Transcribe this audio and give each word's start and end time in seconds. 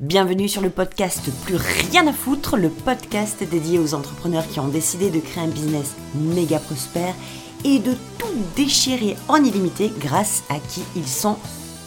Bienvenue 0.00 0.48
sur 0.48 0.62
le 0.62 0.70
podcast 0.70 1.28
Plus 1.44 1.56
rien 1.56 2.06
à 2.06 2.12
foutre, 2.12 2.56
le 2.56 2.68
podcast 2.68 3.42
dédié 3.42 3.80
aux 3.80 3.94
entrepreneurs 3.94 4.46
qui 4.46 4.60
ont 4.60 4.68
décidé 4.68 5.10
de 5.10 5.18
créer 5.18 5.42
un 5.42 5.48
business 5.48 5.96
méga 6.14 6.60
prospère 6.60 7.16
et 7.64 7.80
de 7.80 7.94
tout 8.16 8.32
déchirer 8.54 9.16
en 9.26 9.42
illimité 9.42 9.90
grâce 9.98 10.44
à 10.50 10.60
qui 10.60 10.82
ils 10.94 11.08
sont 11.08 11.36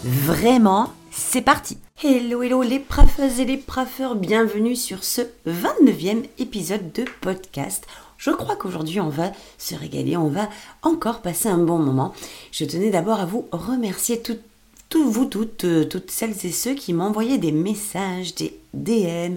vraiment. 0.03 0.91
C'est 1.09 1.41
parti 1.41 1.77
Hello 2.03 2.43
hello 2.43 2.63
les 2.63 2.79
prafeuses 2.79 3.39
et 3.39 3.45
les 3.45 3.55
prafeurs, 3.55 4.15
bienvenue 4.15 4.75
sur 4.75 5.05
ce 5.05 5.21
29e 5.47 6.25
épisode 6.37 6.91
de 6.91 7.05
podcast. 7.21 7.87
Je 8.17 8.31
crois 8.31 8.57
qu'aujourd'hui 8.57 8.99
on 8.99 9.07
va 9.07 9.31
se 9.57 9.73
régaler, 9.73 10.17
on 10.17 10.27
va 10.27 10.49
encore 10.81 11.21
passer 11.21 11.47
un 11.47 11.59
bon 11.59 11.77
moment. 11.77 12.13
Je 12.51 12.65
tenais 12.65 12.89
d'abord 12.89 13.21
à 13.21 13.25
vous 13.25 13.47
remercier 13.53 14.21
toutes 14.21 14.50
vous 14.99 15.25
toutes, 15.25 15.65
euh, 15.65 15.85
toutes 15.85 16.11
celles 16.11 16.45
et 16.45 16.51
ceux 16.51 16.73
qui 16.73 16.93
m'envoyaient 16.93 17.37
des 17.37 17.51
messages, 17.51 18.35
des 18.35 18.57
DM, 18.73 19.35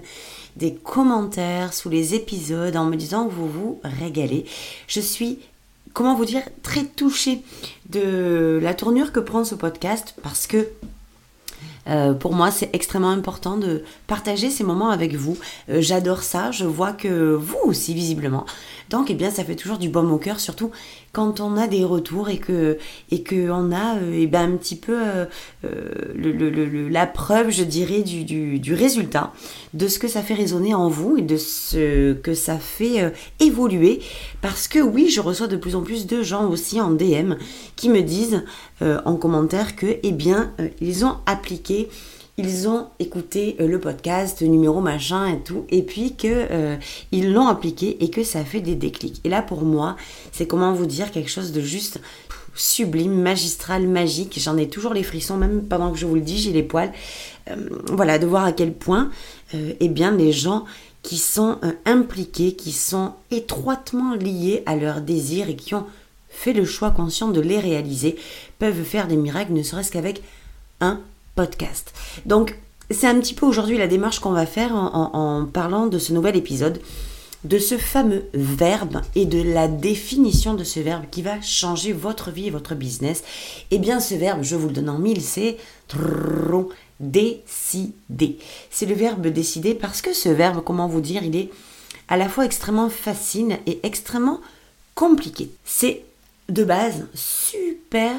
des 0.56 0.74
commentaires 0.74 1.72
sous 1.72 1.88
les 1.88 2.14
épisodes 2.14 2.76
en 2.76 2.84
me 2.84 2.96
disant 2.96 3.26
que 3.26 3.32
vous 3.32 3.48
vous 3.48 3.80
régalez. 3.82 4.45
Je 4.86 5.00
suis, 5.00 5.38
comment 5.92 6.14
vous 6.14 6.24
dire, 6.24 6.42
très 6.62 6.84
touchée 6.84 7.42
de 7.90 8.60
la 8.62 8.74
tournure 8.74 9.12
que 9.12 9.20
prend 9.20 9.45
ce 9.45 9.54
podcast 9.54 10.14
parce 10.22 10.46
que 10.46 10.68
euh, 11.88 12.15
pour 12.15 12.34
moi, 12.34 12.51
c'est 12.51 12.70
extrêmement 12.73 13.11
important 13.11 13.56
de 13.56 13.83
partager 14.06 14.51
ces 14.51 14.65
moments 14.65 14.91
avec 14.91 15.15
vous. 15.15 15.37
Euh, 15.69 15.80
j'adore 15.80 16.23
ça. 16.23 16.51
Je 16.51 16.65
vois 16.65 16.93
que 16.93 17.34
vous 17.34 17.59
aussi, 17.65 17.95
visiblement. 17.95 18.47
Donc, 18.91 19.10
eh 19.10 19.15
bien, 19.15 19.30
ça 19.30 19.45
fait 19.45 19.57
toujours 19.57 19.79
du 19.79 19.88
baume 19.88 20.12
au 20.12 20.19
cœur, 20.19 20.41
surtout 20.41 20.70
quand 21.12 21.38
on 21.41 21.57
a 21.57 21.69
des 21.69 21.84
retours 21.84 22.29
et 22.29 22.38
que 22.38 22.77
et 23.12 23.23
que 23.23 23.48
on 23.48 23.70
a 23.70 23.97
euh, 23.97 24.12
eh 24.12 24.27
ben, 24.27 24.52
un 24.55 24.57
petit 24.57 24.77
peu 24.77 24.98
la 25.62 27.07
preuve, 27.07 27.51
je 27.51 27.62
dirais, 27.62 28.02
du, 28.02 28.24
du, 28.24 28.59
du, 28.59 28.74
résultat 28.74 29.32
de 29.74 29.87
ce 29.87 29.98
que 29.98 30.09
ça 30.09 30.23
fait 30.23 30.35
résonner 30.35 30.74
en 30.74 30.88
vous 30.88 31.16
et 31.16 31.23
de 31.23 31.37
ce 31.37 32.15
que 32.15 32.35
ça 32.35 32.59
fait 32.59 33.13
évoluer. 33.41 34.01
Parce 34.43 34.69
que 34.69 34.80
oui, 34.80 35.09
je 35.09 35.21
reçois 35.21 35.46
de 35.46 35.57
plus 35.57 35.76
en 35.76 35.82
plus 35.82 36.07
de 36.07 36.23
gens 36.23 36.48
aussi 36.48 36.80
en 36.80 36.91
DM 36.91 37.35
qui 37.76 37.88
me 37.88 38.02
disent 38.02 38.45
en 38.80 39.16
commentaire 39.16 39.76
que, 39.76 39.98
eh 40.02 40.13
bien, 40.13 40.52
ils 40.80 41.04
ont 41.04 41.16
appliqué 41.26 41.73
ils 42.36 42.68
ont 42.68 42.88
écouté 42.98 43.56
euh, 43.60 43.68
le 43.68 43.78
podcast, 43.78 44.42
numéro 44.42 44.80
machin 44.80 45.26
et 45.26 45.38
tout, 45.40 45.66
et 45.70 45.82
puis 45.82 46.16
que 46.16 46.26
euh, 46.28 46.76
ils 47.12 47.32
l'ont 47.32 47.46
appliqué 47.46 48.02
et 48.02 48.10
que 48.10 48.24
ça 48.24 48.44
fait 48.44 48.60
des 48.60 48.74
déclics. 48.74 49.20
Et 49.24 49.28
là 49.28 49.42
pour 49.42 49.62
moi, 49.62 49.96
c'est 50.32 50.46
comment 50.46 50.72
vous 50.72 50.86
dire 50.86 51.12
quelque 51.12 51.30
chose 51.30 51.52
de 51.52 51.60
juste 51.60 52.00
sublime, 52.56 53.20
magistral, 53.20 53.86
magique. 53.86 54.38
J'en 54.40 54.56
ai 54.56 54.68
toujours 54.68 54.95
les 54.95 55.02
frissons, 55.02 55.36
même 55.36 55.64
pendant 55.64 55.92
que 55.92 55.98
je 55.98 56.06
vous 56.06 56.14
le 56.14 56.20
dis, 56.20 56.38
j'ai 56.38 56.52
les 56.52 56.62
poils. 56.62 56.92
Euh, 57.50 57.56
voilà, 57.86 58.18
de 58.18 58.26
voir 58.26 58.45
à 58.45 58.52
quel 58.52 58.72
point, 58.72 59.10
eh 59.52 59.88
bien, 59.88 60.10
les 60.10 60.32
gens 60.32 60.64
qui 61.02 61.16
sont 61.16 61.58
impliqués, 61.84 62.54
qui 62.54 62.72
sont 62.72 63.12
étroitement 63.30 64.14
liés 64.14 64.62
à 64.66 64.75
leurs 64.75 65.00
désirs 65.00 65.48
et 65.48 65.54
qui 65.54 65.75
ont 65.75 65.86
fait 66.28 66.52
le 66.52 66.64
choix 66.64 66.91
conscient 66.91 67.28
de 67.28 67.41
les 67.41 67.60
réaliser, 67.60 68.16
peuvent 68.58 68.82
faire 68.82 69.06
des 69.06 69.16
miracles, 69.16 69.52
ne 69.52 69.62
serait-ce 69.62 69.92
qu'avec 69.92 70.22
un 70.80 71.00
podcast. 71.34 71.93
Donc, 72.27 72.56
c'est 72.91 73.06
un 73.06 73.19
petit 73.19 73.34
peu 73.34 73.47
aujourd'hui 73.47 73.78
la 73.78 73.87
démarche 73.87 74.19
qu'on 74.19 74.32
va 74.32 74.47
faire 74.47 74.75
en, 74.75 75.47
parlant 75.50 75.87
de 75.87 75.99
ce 75.99 76.12
nouvel 76.12 76.37
épisode, 76.37 76.81
de 77.44 77.59
ce 77.59 77.76
fameux 77.76 78.25
verbe 78.32 79.03
et 79.15 79.26
de 79.26 79.43
la 79.43 79.69
définition 79.69 80.54
de 80.54 80.65
ce 80.65 80.81
verbe 80.81 81.04
qui 81.10 81.22
va 81.22 81.41
changer 81.43 81.93
votre 81.93 82.31
vie 82.31 82.47
et 82.47 82.50
votre 82.50 82.75
business. 82.75 83.22
Et 83.71 83.76
eh 83.76 83.78
bien, 83.78 84.00
ce 84.00 84.15
verbe, 84.15 84.43
je 84.43 84.56
vous 84.56 84.69
le 84.69 84.75
donne 84.75 84.88
en 84.88 84.99
mille, 84.99 85.22
c'est 85.22 85.56
décider. 87.00 88.38
C'est 88.71 88.87
le 88.87 88.94
verbe 88.94 89.26
décider 89.26 89.75
parce 89.75 90.00
que 90.00 90.15
ce 90.15 90.28
verbe, 90.28 90.62
comment 90.65 90.88
vous 90.88 91.00
dire, 91.00 91.22
il 91.22 91.37
est 91.37 91.50
à 92.09 92.16
la 92.16 92.28
fois 92.28 92.44
extrêmement 92.44 92.91
facile 92.91 93.58
et 93.66 93.81
extrêmement 93.82 94.41
compliqué. 94.94 95.50
C'est 95.64 96.04
de 96.48 96.64
base 96.64 97.06
super 97.14 98.16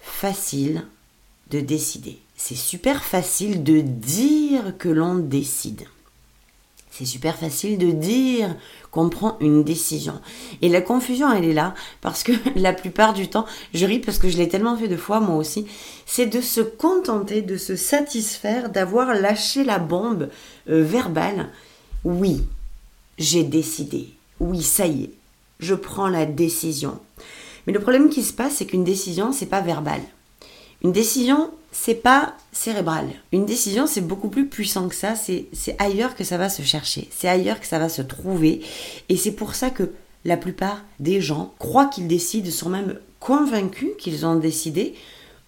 facile 0.00 0.84
de 1.50 1.60
décider 1.60 2.21
c'est 2.44 2.56
super 2.56 3.04
facile 3.04 3.62
de 3.62 3.78
dire 3.78 4.76
que 4.76 4.88
l'on 4.88 5.14
décide. 5.14 5.82
C'est 6.90 7.04
super 7.04 7.36
facile 7.36 7.78
de 7.78 7.92
dire 7.92 8.56
qu'on 8.90 9.08
prend 9.10 9.36
une 9.38 9.62
décision. 9.62 10.20
Et 10.60 10.68
la 10.68 10.80
confusion, 10.80 11.32
elle 11.32 11.44
est 11.44 11.52
là, 11.52 11.72
parce 12.00 12.24
que 12.24 12.32
la 12.56 12.72
plupart 12.72 13.12
du 13.12 13.28
temps, 13.28 13.46
je 13.74 13.86
ris 13.86 14.00
parce 14.00 14.18
que 14.18 14.28
je 14.28 14.38
l'ai 14.38 14.48
tellement 14.48 14.76
fait 14.76 14.88
de 14.88 14.96
fois, 14.96 15.20
moi 15.20 15.36
aussi, 15.36 15.68
c'est 16.04 16.26
de 16.26 16.40
se 16.40 16.60
contenter, 16.60 17.42
de 17.42 17.56
se 17.56 17.76
satisfaire, 17.76 18.70
d'avoir 18.70 19.14
lâché 19.14 19.62
la 19.62 19.78
bombe 19.78 20.28
euh, 20.68 20.82
verbale. 20.82 21.48
Oui, 22.02 22.42
j'ai 23.18 23.44
décidé. 23.44 24.08
Oui, 24.40 24.62
ça 24.62 24.88
y 24.88 25.04
est, 25.04 25.12
je 25.60 25.76
prends 25.76 26.08
la 26.08 26.26
décision. 26.26 26.98
Mais 27.68 27.72
le 27.72 27.78
problème 27.78 28.10
qui 28.10 28.24
se 28.24 28.32
passe, 28.32 28.56
c'est 28.56 28.66
qu'une 28.66 28.82
décision, 28.82 29.30
c'est 29.30 29.46
pas 29.46 29.60
verbal. 29.60 30.00
Une 30.82 30.92
décision, 30.92 31.50
c'est 31.70 31.94
pas 31.94 32.34
cérébral. 32.50 33.06
Une 33.32 33.46
décision, 33.46 33.86
c'est 33.86 34.00
beaucoup 34.00 34.28
plus 34.28 34.46
puissant 34.46 34.88
que 34.88 34.94
ça. 34.94 35.14
C'est 35.14 35.76
ailleurs 35.78 36.16
que 36.16 36.24
ça 36.24 36.38
va 36.38 36.48
se 36.48 36.62
chercher. 36.62 37.08
C'est 37.10 37.28
ailleurs 37.28 37.60
que 37.60 37.66
ça 37.66 37.78
va 37.78 37.88
se 37.88 38.02
trouver. 38.02 38.60
Et 39.08 39.16
c'est 39.16 39.32
pour 39.32 39.54
ça 39.54 39.70
que 39.70 39.92
la 40.24 40.36
plupart 40.36 40.82
des 40.98 41.20
gens 41.20 41.54
croient 41.58 41.86
qu'ils 41.86 42.08
décident, 42.08 42.50
sont 42.50 42.68
même 42.68 42.98
convaincus 43.20 43.90
qu'ils 43.98 44.26
ont 44.26 44.36
décidé, 44.36 44.94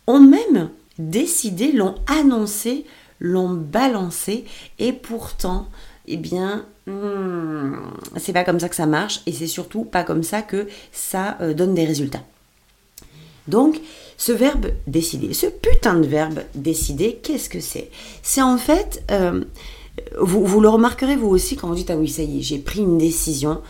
ont 0.07 0.21
même 0.21 0.71
décidé, 0.99 1.73
l'ont 1.73 1.97
annoncé, 2.07 2.85
l'ont 3.19 3.51
balancé. 3.51 4.45
Et 4.79 4.93
pourtant, 4.93 5.67
eh 6.07 6.17
bien, 6.17 6.65
hmm, 6.87 7.75
c'est 8.19 8.33
pas 8.33 8.45
comme 8.45 8.61
ça 8.61 8.69
que 8.69 8.77
ça 8.77 8.87
marche. 8.87 9.21
Et 9.27 9.33
c'est 9.33 9.49
surtout 9.49 9.85
pas 9.85 10.05
comme 10.05 10.23
ça 10.23 10.43
que 10.43 10.69
ça 10.93 11.37
euh, 11.41 11.55
donne 11.55 11.75
des 11.75 11.85
résultats. 11.85 12.23
Donc, 13.49 13.81
ce 14.17 14.33
verbe 14.33 14.69
décider, 14.87 15.35
ce 15.35 15.47
putain 15.47 15.95
de 15.95 16.07
verbe 16.07 16.41
décider, 16.55 17.19
qu'est-ce 17.23 17.49
que 17.49 17.61
c'est? 17.61 17.91
C'est 18.23 18.43
en 18.43 18.59
fait, 18.59 19.03
euh, 19.11 19.45
vous, 20.21 20.61
le 20.61 20.69
remarquerez 20.69 21.17
vous 21.17 21.29
aussi 21.29 21.57
quand 21.57 21.69
vous 21.69 21.75
dites 21.75 21.91
ah 21.91 21.97
oui 21.97 22.09
ça 22.09 22.23
y 22.23 22.39
est, 22.39 22.43
j'ai 22.43 22.59
pris 22.59 22.81
une 22.81 22.99
décision. 22.99 23.61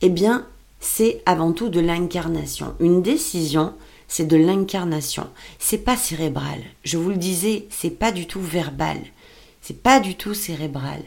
Eh 0.00 0.08
bien, 0.08 0.46
c'est 0.80 1.22
avant 1.26 1.52
tout 1.52 1.68
de 1.68 1.80
l'incarnation. 1.80 2.74
Une 2.80 3.02
décision, 3.02 3.74
c'est 4.06 4.26
de 4.26 4.36
l'incarnation. 4.36 5.26
C'est 5.58 5.78
pas 5.84 5.96
cérébral. 5.96 6.60
Je 6.84 6.96
vous 6.96 7.10
le 7.10 7.16
disais, 7.16 7.66
c'est 7.70 7.90
pas 7.90 8.12
du 8.12 8.26
tout 8.26 8.40
verbal. 8.40 8.98
C'est 9.60 9.82
pas 9.82 10.00
du 10.00 10.14
tout 10.14 10.34
cérébral. 10.34 11.02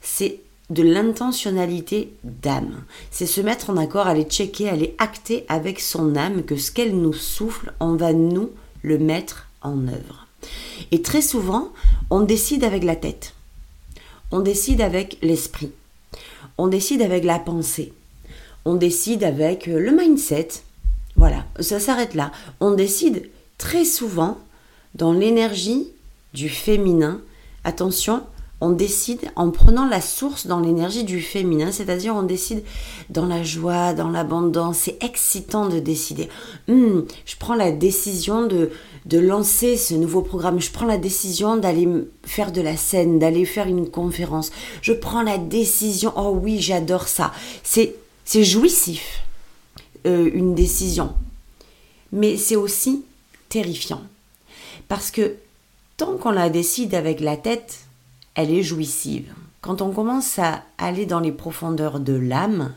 C'est 0.00 0.40
de 0.70 0.82
l'intentionnalité 0.82 2.12
d'âme. 2.24 2.82
C'est 3.10 3.26
se 3.26 3.40
mettre 3.40 3.70
en 3.70 3.76
accord, 3.76 4.06
aller 4.06 4.24
checker, 4.24 4.68
aller 4.68 4.94
acter 4.98 5.44
avec 5.48 5.80
son 5.80 6.16
âme 6.16 6.42
que 6.42 6.56
ce 6.56 6.72
qu'elle 6.72 6.96
nous 6.96 7.12
souffle, 7.12 7.72
on 7.80 7.94
va 7.94 8.12
nous 8.12 8.50
le 8.82 8.98
mettre 8.98 9.48
en 9.62 9.86
œuvre. 9.86 10.26
Et 10.92 11.02
très 11.02 11.22
souvent, 11.22 11.72
on 12.10 12.20
décide 12.20 12.64
avec 12.64 12.84
la 12.84 12.96
tête. 12.96 13.34
On 14.30 14.40
décide 14.40 14.80
avec 14.80 15.18
l'esprit. 15.22 15.70
On 16.58 16.66
décide 16.66 17.02
avec 17.02 17.24
la 17.24 17.38
pensée. 17.38 17.92
On 18.64 18.74
décide 18.74 19.22
avec 19.22 19.66
le 19.66 19.92
mindset. 19.92 20.48
Voilà, 21.14 21.44
ça 21.60 21.78
s'arrête 21.80 22.14
là. 22.14 22.32
On 22.60 22.72
décide 22.72 23.28
très 23.58 23.84
souvent 23.84 24.38
dans 24.94 25.12
l'énergie 25.12 25.88
du 26.34 26.48
féminin. 26.48 27.20
Attention, 27.64 28.22
on 28.60 28.70
décide 28.70 29.20
en 29.36 29.50
prenant 29.50 29.86
la 29.86 30.00
source 30.00 30.46
dans 30.46 30.60
l'énergie 30.60 31.04
du 31.04 31.20
féminin, 31.20 31.72
c'est-à-dire 31.72 32.14
on 32.16 32.22
décide 32.22 32.62
dans 33.10 33.26
la 33.26 33.42
joie, 33.42 33.92
dans 33.92 34.08
l'abondance. 34.08 34.78
C'est 34.78 35.02
excitant 35.02 35.68
de 35.68 35.78
décider. 35.78 36.28
Hmm, 36.66 37.00
je 37.26 37.36
prends 37.38 37.54
la 37.54 37.70
décision 37.70 38.46
de, 38.46 38.70
de 39.04 39.18
lancer 39.18 39.76
ce 39.76 39.94
nouveau 39.94 40.22
programme. 40.22 40.60
Je 40.60 40.70
prends 40.70 40.86
la 40.86 40.96
décision 40.96 41.56
d'aller 41.56 41.86
faire 42.24 42.50
de 42.50 42.62
la 42.62 42.76
scène, 42.76 43.18
d'aller 43.18 43.44
faire 43.44 43.66
une 43.66 43.90
conférence. 43.90 44.50
Je 44.80 44.94
prends 44.94 45.22
la 45.22 45.36
décision. 45.36 46.12
Oh 46.16 46.38
oui, 46.42 46.60
j'adore 46.60 47.08
ça. 47.08 47.32
C'est 47.62 47.94
c'est 48.24 48.42
jouissif 48.42 49.20
euh, 50.04 50.28
une 50.34 50.56
décision, 50.56 51.14
mais 52.10 52.36
c'est 52.36 52.56
aussi 52.56 53.04
terrifiant 53.48 54.02
parce 54.88 55.12
que 55.12 55.36
tant 55.96 56.16
qu'on 56.16 56.32
la 56.32 56.50
décide 56.50 56.94
avec 56.94 57.20
la 57.20 57.36
tête, 57.36 57.85
elle 58.36 58.52
est 58.52 58.62
jouissive. 58.62 59.32
Quand 59.60 59.82
on 59.82 59.90
commence 59.90 60.38
à 60.38 60.62
aller 60.78 61.06
dans 61.06 61.18
les 61.18 61.32
profondeurs 61.32 61.98
de 61.98 62.12
l'âme, 62.12 62.72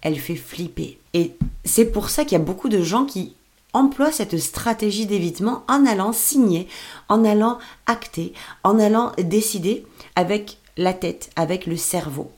elle 0.00 0.18
fait 0.18 0.36
flipper. 0.36 0.98
Et 1.12 1.32
c'est 1.64 1.86
pour 1.86 2.08
ça 2.08 2.24
qu'il 2.24 2.32
y 2.32 2.40
a 2.40 2.44
beaucoup 2.44 2.70
de 2.70 2.82
gens 2.82 3.04
qui 3.04 3.34
emploient 3.74 4.12
cette 4.12 4.38
stratégie 4.38 5.04
d'évitement 5.04 5.64
en 5.68 5.84
allant 5.84 6.12
signer, 6.12 6.68
en 7.08 7.24
allant 7.24 7.58
acter, 7.86 8.32
en 8.62 8.78
allant 8.78 9.12
décider 9.18 9.84
avec 10.16 10.58
la 10.76 10.94
tête, 10.94 11.30
avec 11.36 11.66
le 11.66 11.76
cerveau. 11.76 12.30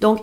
Donc, 0.00 0.22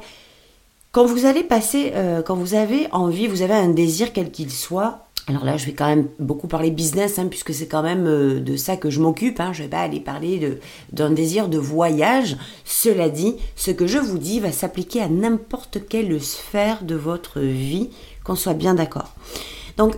quand 0.92 1.06
vous 1.06 1.25
allez 1.25 1.44
passer, 1.44 1.92
euh, 1.95 2.21
quand 2.21 2.35
vous 2.35 2.53
avez 2.53 2.88
envie, 2.92 3.27
vous 3.27 3.42
avez 3.42 3.53
un 3.53 3.69
désir 3.69 4.13
quel 4.13 4.31
qu'il 4.31 4.51
soit, 4.51 5.07
Alors 5.30 5.46
là, 5.46 5.58
je 5.58 5.68
vais 5.68 5.74
quand 5.74 5.86
même 5.86 6.08
beaucoup 6.18 6.48
parler 6.48 6.72
business, 6.72 7.20
hein, 7.20 7.28
puisque 7.30 7.54
c'est 7.54 7.68
quand 7.68 7.84
même 7.84 8.08
euh, 8.08 8.40
de 8.40 8.58
ça 8.58 8.78
que 8.78 8.90
je 8.90 9.00
m'occupe. 9.00 9.40
Hein. 9.40 9.54
Je 9.54 9.62
vais 9.62 9.70
pas 9.70 9.81
aller 9.81 10.00
parler 10.00 10.58
d'un 10.92 11.12
désir 11.12 11.50
de 11.50 11.60
voyage. 11.60 12.36
Cela 12.66 13.10
dit, 13.10 13.36
ce 13.56 13.70
que 13.70 13.86
je 13.86 14.00
vous 14.00 14.18
dis 14.18 14.40
va 14.40 14.52
s'appliquer 14.52 15.04
à 15.04 15.08
n'importe 15.08 15.88
quelle 15.88 16.20
sphère 16.20 16.84
de 16.84 16.96
votre 16.96 17.42
vie, 17.42 17.92
qu'on 18.24 18.36
soit 18.36 18.56
bien 18.56 18.74
d'accord. 18.74 19.14
Donc, 19.78 19.94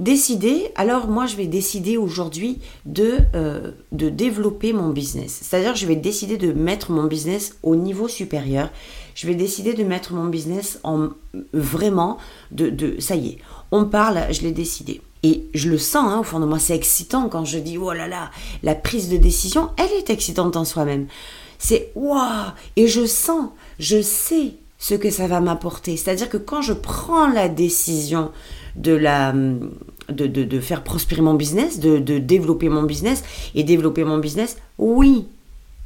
décider, 0.00 0.72
alors 0.76 1.08
moi 1.08 1.26
je 1.26 1.36
vais 1.36 1.46
décider 1.46 1.96
aujourd'hui 1.96 2.58
de, 2.86 3.18
euh, 3.34 3.70
développer 3.92 4.72
mon 4.72 4.88
business. 4.88 5.40
C'est-à-dire 5.42 5.76
je 5.76 5.86
vais 5.86 5.96
décider 5.96 6.36
de 6.36 6.52
mettre 6.52 6.90
mon 6.90 7.04
business 7.04 7.56
au 7.62 7.76
niveau 7.76 8.08
supérieur. 8.08 8.70
Je 9.14 9.26
vais 9.26 9.34
décider 9.34 9.74
de 9.74 9.84
mettre 9.84 10.14
mon 10.14 10.26
business 10.26 10.80
en 10.84 11.08
vraiment 11.52 12.16
de, 12.50 12.70
de 12.70 12.98
ça 12.98 13.14
y 13.14 13.28
est, 13.28 13.38
on 13.72 13.84
parle, 13.84 14.20
je 14.30 14.42
l'ai 14.42 14.52
décidé. 14.52 15.00
Et 15.22 15.44
je 15.54 15.68
le 15.68 15.78
sens 15.78 16.10
hein, 16.10 16.20
au 16.20 16.22
fond 16.22 16.40
de 16.40 16.46
moi, 16.46 16.58
c'est 16.58 16.74
excitant 16.74 17.28
quand 17.28 17.44
je 17.44 17.58
dis 17.58 17.76
oh 17.76 17.92
là 17.92 18.08
là, 18.08 18.30
la 18.62 18.74
prise 18.74 19.08
de 19.10 19.16
décision, 19.16 19.70
elle 19.76 19.92
est 19.98 20.10
excitante 20.10 20.56
en 20.56 20.64
soi-même. 20.64 21.06
C'est 21.58 21.92
waouh 21.94 22.52
Et 22.76 22.88
je 22.88 23.04
sens, 23.04 23.50
je 23.78 24.00
sais 24.00 24.54
ce 24.78 24.94
que 24.94 25.10
ça 25.10 25.26
va 25.26 25.40
m'apporter. 25.40 25.96
C'est-à-dire 25.98 26.30
que 26.30 26.38
quand 26.38 26.62
je 26.62 26.72
prends 26.72 27.28
la 27.28 27.48
décision 27.48 28.32
de 28.76 28.92
la 28.92 29.32
de, 29.32 30.26
de, 30.26 30.60
faire 30.60 30.82
prospérer 30.82 31.22
mon 31.22 31.34
business, 31.34 31.78
de, 31.78 31.98
de, 31.98 32.18
développer 32.18 32.68
mon 32.68 32.82
business 32.82 33.22
et 33.54 33.62
développer 33.62 34.04
mon 34.04 34.18
business, 34.18 34.56
oui, 34.78 35.26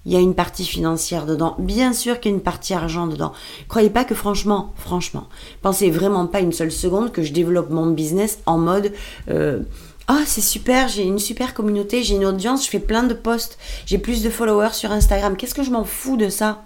il 0.06 0.12
y 0.12 0.16
a 0.16 0.20
une 0.20 0.34
partie 0.34 0.64
financière 0.64 1.26
dedans. 1.26 1.56
Bien 1.58 1.92
sûr 1.92 2.20
qu'il 2.20 2.30
y 2.30 2.34
a 2.34 2.36
une 2.36 2.42
partie 2.42 2.74
argent 2.74 3.06
dedans. 3.06 3.32
Croyez 3.68 3.90
pas 3.90 4.04
que 4.04 4.14
franchement, 4.14 4.72
franchement, 4.76 5.28
pensez 5.62 5.90
vraiment 5.90 6.26
pas 6.26 6.40
une 6.40 6.52
seule 6.52 6.72
seconde 6.72 7.12
que 7.12 7.22
je 7.22 7.32
développe 7.32 7.70
mon 7.70 7.86
business 7.86 8.38
en 8.46 8.58
mode 8.58 8.92
euh, 9.30 9.60
ah, 10.06 10.20
c'est 10.26 10.42
super, 10.42 10.88
j'ai 10.88 11.02
une 11.02 11.18
super 11.18 11.54
communauté, 11.54 12.02
j'ai 12.02 12.16
une 12.16 12.26
audience, 12.26 12.66
je 12.66 12.70
fais 12.70 12.78
plein 12.78 13.04
de 13.04 13.14
posts, 13.14 13.58
j'ai 13.86 13.96
plus 13.96 14.22
de 14.22 14.28
followers 14.28 14.74
sur 14.74 14.92
Instagram. 14.92 15.34
Qu'est-ce 15.34 15.54
que 15.54 15.62
je 15.62 15.70
m'en 15.70 15.84
fous 15.84 16.18
de 16.18 16.28
ça? 16.28 16.62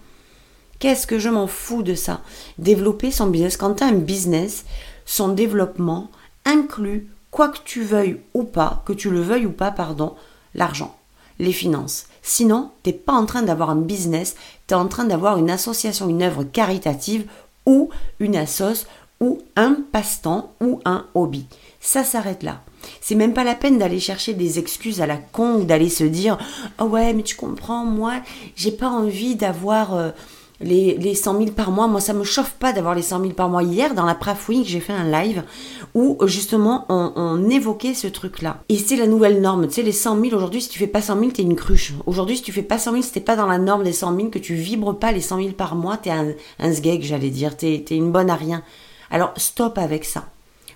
Qu'est-ce 0.81 1.06
que 1.06 1.20
je 1.20 1.29
m'en 1.29 1.46
fous 1.46 1.85
de 1.85 1.94
ça? 1.94 2.20
Développer 2.58 3.12
son 3.12 3.29
business, 3.29 3.56
quand 3.56 3.75
tu 3.75 3.85
as 3.85 3.87
un 3.87 3.93
business, 3.93 4.64
son 5.06 5.29
développement 5.29 6.11
inclut, 6.44 7.08
quoi 7.31 7.49
que 7.49 7.58
tu 7.64 7.82
veuilles 7.82 8.20
ou 8.35 8.43
pas, 8.43 8.82
que 8.87 8.93
tu 8.93 9.08
le 9.08 9.20
veuilles 9.20 9.46
ou 9.46 9.52
pas, 9.52 9.70
pardon, 9.70 10.17
l'argent, 10.55 10.96
les 11.38 11.52
finances. 11.52 12.06
Sinon, 12.29 12.73
tu 12.83 12.91
n'es 12.91 12.95
pas 12.95 13.15
en 13.15 13.25
train 13.25 13.41
d'avoir 13.41 13.71
un 13.71 13.77
business, 13.81 14.37
tu 14.67 14.75
es 14.75 14.77
en 14.77 14.87
train 14.87 15.05
d'avoir 15.05 15.39
une 15.39 15.49
association, 15.49 16.11
une 16.11 16.23
œuvre 16.23 16.45
caritative 16.45 17.25
ou 17.65 17.89
une 18.21 18.37
assoce 18.37 18.87
ou 19.19 19.41
un 19.57 19.79
passe-temps 19.93 20.53
ou 20.61 20.79
un 20.85 21.07
hobby. 21.15 21.47
Ça 21.81 22.05
s'arrête 22.05 22.43
là. 22.43 22.61
C'est 23.01 23.15
même 23.15 23.33
pas 23.33 23.45
la 23.45 23.55
peine 23.55 23.79
d'aller 23.79 23.99
chercher 23.99 24.35
des 24.35 24.59
excuses 24.59 25.01
à 25.01 25.07
la 25.07 25.17
con 25.17 25.55
ou 25.55 25.65
d'aller 25.65 25.89
se 25.89 26.05
dire 26.05 26.37
Oh 26.79 26.85
ouais, 26.85 27.15
mais 27.15 27.23
tu 27.23 27.35
comprends, 27.35 27.87
moi, 27.87 28.21
j'ai 28.57 28.73
pas 28.73 28.91
envie 28.91 29.35
d'avoir. 29.35 29.95
Euh, 29.95 30.11
les, 30.61 30.97
les 30.97 31.15
100 31.15 31.39
000 31.39 31.51
par 31.53 31.71
mois. 31.71 31.87
Moi, 31.87 32.01
ça 32.01 32.13
me 32.13 32.25
chauffe 32.25 32.53
pas 32.53 32.73
d'avoir 32.73 32.95
les 32.95 33.03
100 33.03 33.21
000 33.21 33.33
par 33.33 33.49
mois. 33.49 33.63
Hier, 33.63 33.95
dans 33.95 34.05
la 34.05 34.15
Prafouine, 34.15 34.65
j'ai 34.65 34.81
fait 34.81 34.93
un 34.93 35.11
live 35.11 35.45
où 35.95 36.19
justement 36.27 36.85
on, 36.89 37.49
évoquait 37.49 37.95
ce 37.95 38.07
truc-là. 38.07 38.63
Et 38.69 38.77
c'est 38.77 38.97
la 38.97 39.07
nouvelle 39.07 39.41
norme. 39.41 39.69
Tu 39.69 39.75
sais, 39.75 39.83
les 39.83 39.93
100 39.93 40.21
000 40.21 40.37
aujourd'hui, 40.37 40.61
si 40.61 40.69
tu 40.69 40.79
fais 40.79 40.87
pas 40.87 41.03
100 41.03 41.19
000, 41.19 41.31
t'es 41.33 41.43
une 41.43 41.57
cruche. 41.57 41.95
Aujourd'hui, 42.07 42.37
si 42.37 42.43
tu 42.43 42.53
fais 42.53 42.63
pas 42.63 42.79
100 42.79 42.93
000, 42.93 43.03
si 43.03 43.13
t'es 43.13 43.21
pas 43.21 43.37
dans 43.37 43.47
la 43.47 43.59
norme 43.59 43.85
des 43.85 43.93
100 43.93 44.17
000, 44.17 44.29
que 44.29 44.39
tu 44.39 44.55
vibres 44.55 44.99
pas 44.99 45.13
les 45.13 45.21
100 45.21 45.37
000 45.39 45.49
par 45.53 45.75
mois, 45.75 45.97
t'es 45.97 46.11
un, 46.11 46.33
un 46.59 46.73
sgeg, 46.73 47.03
j'allais 47.03 47.31
dire. 47.31 47.57
T'es 47.57 47.85
es 47.89 47.97
une 47.97 48.13
bonne 48.13 48.31
à 48.31 48.37
rien. 48.37 48.63
Alors, 49.11 49.33
stop 49.37 49.79
avec 49.79 50.05
ça. 50.05 50.25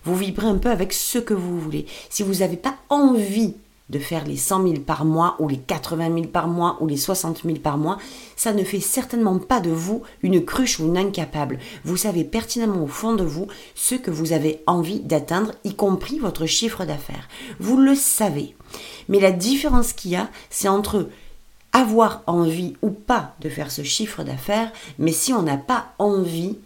Vous 0.05 0.17
vibrez 0.17 0.46
un 0.46 0.58
peu 0.58 0.70
avec 0.70 0.93
ce 0.93 1.19
que 1.19 1.34
vous 1.34 1.58
voulez. 1.61 1.87
Si 2.08 2.23
vous 2.23 2.37
n'avez 2.37 2.56
pas 2.56 2.75
envie 2.88 3.55
de 3.90 3.99
faire 3.99 4.25
les 4.25 4.37
100 4.37 4.62
000 4.62 4.81
par 4.81 5.05
mois 5.05 5.37
ou 5.38 5.49
les 5.49 5.58
80 5.58 6.14
000 6.14 6.26
par 6.26 6.49
mois 6.49 6.79
ou 6.81 6.87
les 6.87 6.96
60 6.96 7.43
000 7.44 7.58
par 7.58 7.79
mois, 7.79 7.99
ça 8.37 8.52
ne 8.52 8.64
fait 8.64 8.81
certainement 8.81 9.38
pas 9.38 9.61
de 9.61 9.70
vous 9.70 10.02
une 10.23 10.44
cruche 10.44 10.79
ou 10.79 10.87
une 10.87 10.99
incapable. 10.99 11.58
Vous 11.84 11.96
savez 11.96 12.25
pertinemment 12.25 12.84
au 12.84 12.87
fond 12.87 13.14
de 13.14 13.25
vous 13.25 13.49
ce 13.75 13.94
que 13.94 14.11
vous 14.11 14.32
avez 14.32 14.62
envie 14.67 15.00
d'atteindre, 15.00 15.52
y 15.64 15.75
compris 15.75 16.19
votre 16.19 16.46
chiffre 16.46 16.84
d'affaires. 16.84 17.29
Vous 17.61 17.76
le 17.76 17.94
savez. 17.94 18.56
Mais 19.08 19.20
la 19.20 19.32
différence 19.32 19.93
qu'il 19.93 20.12
y 20.12 20.17
a, 20.17 20.31
c'est 20.49 20.69
entre 20.69 21.08
avoir 21.73 22.23
envie 22.26 22.76
ou 22.82 22.90
pas 22.90 23.34
de 23.40 23.49
faire 23.49 23.70
ce 23.70 23.82
chiffre 23.82 24.23
d'affaires, 24.25 24.73
mais 24.99 25.12
si 25.12 25.32
on 25.32 25.43
n'a 25.43 25.56
pas 25.56 25.94
envie, 25.99 26.58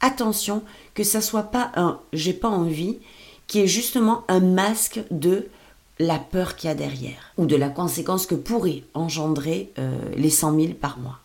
attention 0.00 0.62
que 0.94 1.04
ça 1.04 1.20
soit 1.20 1.44
pas 1.44 1.72
un 1.74 1.98
j'ai 2.12 2.32
pas 2.32 2.48
envie, 2.48 2.98
qui 3.46 3.60
est 3.60 3.66
justement 3.66 4.24
un 4.28 4.40
masque 4.40 5.00
de 5.10 5.48
la 6.02 6.18
peur 6.18 6.56
qu'il 6.56 6.68
y 6.68 6.70
a 6.70 6.74
derrière 6.74 7.32
ou 7.38 7.46
de 7.46 7.56
la 7.56 7.68
conséquence 7.68 8.26
que 8.26 8.34
pourrait 8.34 8.82
engendrer 8.94 9.70
euh, 9.78 9.90
les 10.16 10.30
100 10.30 10.60
000 10.60 10.72
par 10.74 10.98
mois. 10.98 11.18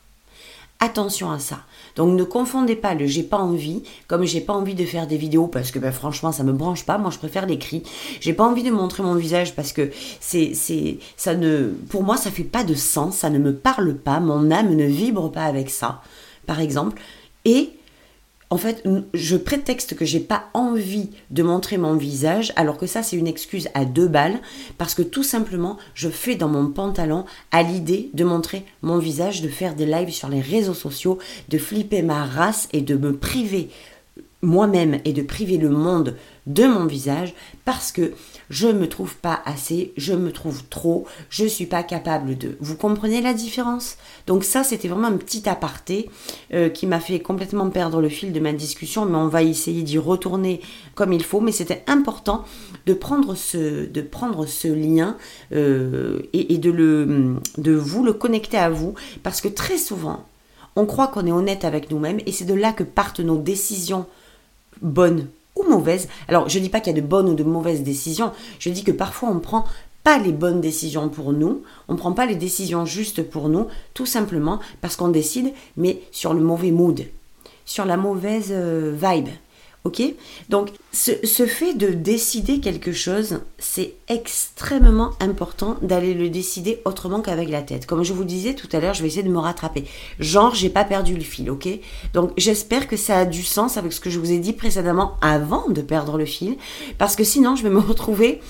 Attention 0.79 1.31
à 1.31 1.39
ça. 1.39 1.61
Donc 1.95 2.15
ne 2.15 2.23
confondez 2.23 2.75
pas 2.75 2.93
le 2.93 3.07
j'ai 3.07 3.23
pas 3.23 3.39
envie, 3.39 3.81
comme 4.05 4.25
j'ai 4.25 4.41
pas 4.41 4.53
envie 4.53 4.75
de 4.75 4.85
faire 4.85 5.07
des 5.07 5.17
vidéos 5.17 5.47
parce 5.47 5.71
que 5.71 5.79
ben, 5.79 5.91
franchement 5.91 6.31
ça 6.31 6.43
me 6.43 6.53
branche 6.53 6.85
pas, 6.85 6.99
moi 6.99 7.09
je 7.09 7.17
préfère 7.17 7.47
l'écrit. 7.47 7.81
J'ai 8.21 8.33
pas 8.33 8.45
envie 8.45 8.61
de 8.61 8.69
montrer 8.69 9.01
mon 9.01 9.15
visage 9.15 9.55
parce 9.55 9.73
que 9.73 9.89
c'est 10.19 10.53
c'est 10.53 10.99
ça 11.15 11.33
ne 11.33 11.69
pour 11.89 12.03
moi 12.03 12.15
ça 12.15 12.29
fait 12.29 12.43
pas 12.43 12.63
de 12.63 12.75
sens, 12.75 13.17
ça 13.17 13.31
ne 13.31 13.39
me 13.39 13.55
parle 13.55 13.95
pas, 13.95 14.19
mon 14.19 14.51
âme 14.51 14.75
ne 14.75 14.85
vibre 14.85 15.31
pas 15.31 15.45
avec 15.45 15.71
ça 15.71 16.03
par 16.45 16.59
exemple 16.59 17.01
et 17.43 17.71
en 18.49 18.57
fait, 18.57 18.83
je 19.13 19.35
prétexte 19.35 19.95
que 19.95 20.05
j'ai 20.05 20.21
pas 20.21 20.45
envie 20.53 21.09
de 21.31 21.43
montrer 21.43 21.77
mon 21.77 21.95
visage, 21.95 22.53
alors 22.55 22.77
que 22.77 22.87
ça, 22.87 23.03
c'est 23.03 23.17
une 23.17 23.27
excuse 23.27 23.67
à 23.73 23.83
deux 23.83 24.07
balles, 24.07 24.39
parce 24.77 24.95
que 24.95 25.01
tout 25.01 25.23
simplement, 25.23 25.77
je 25.93 26.07
fais 26.07 26.35
dans 26.35 26.47
mon 26.47 26.67
pantalon 26.67 27.25
à 27.51 27.61
l'idée 27.61 28.09
de 28.13 28.23
montrer 28.23 28.65
mon 28.81 28.99
visage, 28.99 29.41
de 29.41 29.49
faire 29.49 29.75
des 29.75 29.85
lives 29.85 30.13
sur 30.13 30.29
les 30.29 30.41
réseaux 30.41 30.73
sociaux, 30.73 31.17
de 31.49 31.57
flipper 31.57 32.01
ma 32.03 32.23
race 32.23 32.69
et 32.71 32.81
de 32.81 32.95
me 32.95 33.17
priver 33.17 33.69
moi-même 34.41 34.99
et 35.03 35.13
de 35.13 35.21
priver 35.21 35.57
le 35.57 35.69
monde 35.69 36.15
de 36.45 36.65
mon 36.65 36.85
visage 36.85 37.33
parce 37.65 37.91
que 37.91 38.13
je 38.49 38.67
me 38.67 38.87
trouve 38.87 39.15
pas 39.17 39.41
assez, 39.45 39.93
je 39.97 40.13
me 40.13 40.31
trouve 40.31 40.63
trop, 40.69 41.05
je 41.29 41.45
suis 41.45 41.65
pas 41.65 41.83
capable 41.83 42.37
de. 42.37 42.55
Vous 42.61 42.77
comprenez 42.77 43.21
la 43.21 43.33
différence? 43.33 43.97
Donc 44.25 44.43
ça, 44.43 44.63
c'était 44.63 44.87
vraiment 44.87 45.09
un 45.09 45.17
petit 45.17 45.49
aparté 45.49 46.09
euh, 46.53 46.69
qui 46.69 46.87
m'a 46.87 47.01
fait 47.01 47.19
complètement 47.19 47.69
perdre 47.69 47.99
le 47.99 48.07
fil 48.09 48.31
de 48.31 48.39
ma 48.39 48.53
discussion, 48.53 49.05
mais 49.05 49.17
on 49.17 49.27
va 49.27 49.43
essayer 49.43 49.81
d'y 49.81 49.97
retourner 49.97 50.61
comme 50.95 51.11
il 51.11 51.23
faut. 51.23 51.41
Mais 51.41 51.51
c'était 51.51 51.83
important 51.87 52.45
de 52.85 52.93
prendre 52.93 53.35
ce, 53.35 53.85
de 53.85 54.01
prendre 54.01 54.45
ce 54.45 54.69
lien 54.69 55.17
euh, 55.51 56.19
et, 56.31 56.53
et 56.53 56.57
de, 56.57 56.71
le, 56.71 57.35
de 57.57 57.73
vous 57.73 58.03
le 58.03 58.13
connecter 58.13 58.57
à 58.57 58.69
vous, 58.69 58.93
parce 59.23 59.41
que 59.41 59.49
très 59.49 59.77
souvent, 59.77 60.25
on 60.77 60.85
croit 60.85 61.07
qu'on 61.07 61.25
est 61.25 61.31
honnête 61.31 61.65
avec 61.65 61.91
nous-mêmes 61.91 62.19
et 62.25 62.31
c'est 62.31 62.45
de 62.45 62.53
là 62.53 62.71
que 62.71 62.83
partent 62.83 63.19
nos 63.19 63.37
décisions 63.37 64.05
bonnes 64.81 65.27
ou 65.55 65.63
mauvaises. 65.63 66.07
Alors, 66.27 66.49
je 66.49 66.59
dis 66.59 66.69
pas 66.69 66.79
qu'il 66.79 66.95
y 66.95 66.97
a 66.97 67.01
de 67.01 67.05
bonnes 67.05 67.29
ou 67.29 67.35
de 67.35 67.43
mauvaises 67.43 67.83
décisions, 67.83 68.31
je 68.59 68.69
dis 68.69 68.83
que 68.83 68.91
parfois 68.91 69.29
on 69.29 69.39
prend 69.39 69.65
pas 70.03 70.19
les 70.19 70.31
bonnes 70.31 70.61
décisions 70.61 71.09
pour 71.09 71.33
nous, 71.33 71.63
on 71.89 71.95
prend 71.95 72.13
pas 72.13 72.25
les 72.25 72.35
décisions 72.35 72.85
justes 72.85 73.23
pour 73.23 73.49
nous, 73.49 73.67
tout 73.93 74.05
simplement 74.05 74.59
parce 74.79 74.95
qu'on 74.95 75.09
décide, 75.09 75.51
mais 75.75 76.01
sur 76.11 76.33
le 76.33 76.39
mauvais 76.39 76.71
mood, 76.71 77.05
sur 77.65 77.85
la 77.85 77.97
mauvaise 77.97 78.49
euh, 78.51 78.95
vibe. 78.95 79.29
Donc, 80.49 80.69
ce, 80.91 81.45
fait 81.45 81.73
de 81.73 81.89
décider 81.89 82.59
quelque 82.59 82.91
chose, 82.91 83.39
c'est 83.57 83.93
extrêmement 84.07 85.11
important 85.19 85.77
d'aller 85.81 86.13
le 86.13 86.29
décider 86.29 86.81
autrement 86.85 87.21
qu'avec 87.21 87.49
la 87.49 87.61
tête. 87.61 87.85
Comme 87.85 88.03
je 88.03 88.13
vous 88.13 88.23
disais 88.23 88.53
tout 88.53 88.69
à 88.71 88.79
l'heure, 88.79 88.93
je 88.93 89.01
vais 89.01 89.07
essayer 89.07 89.23
de 89.23 89.29
me 89.29 89.39
rattraper. 89.39 89.85
Genre, 90.19 90.53
j'ai 90.55 90.69
pas 90.69 90.83
perdu 90.83 91.15
le 91.15 91.23
fil, 91.23 91.49
ok? 91.49 91.67
Donc, 92.13 92.31
j'espère 92.37 92.87
que 92.87 92.97
ça 92.97 93.19
a 93.19 93.25
du 93.25 93.43
sens 93.43 93.77
avec 93.77 93.93
ce 93.93 93.99
que 93.99 94.09
je 94.09 94.19
vous 94.19 94.31
ai 94.31 94.39
dit 94.39 94.53
précédemment 94.53 95.15
avant 95.21 95.69
de 95.69 95.81
perdre 95.81 96.17
le 96.17 96.25
fil, 96.25 96.57
parce 96.97 97.15
que 97.15 97.23
sinon, 97.23 97.55
je 97.55 97.63
vais 97.63 97.69
me 97.69 97.79
retrouver 97.79 98.41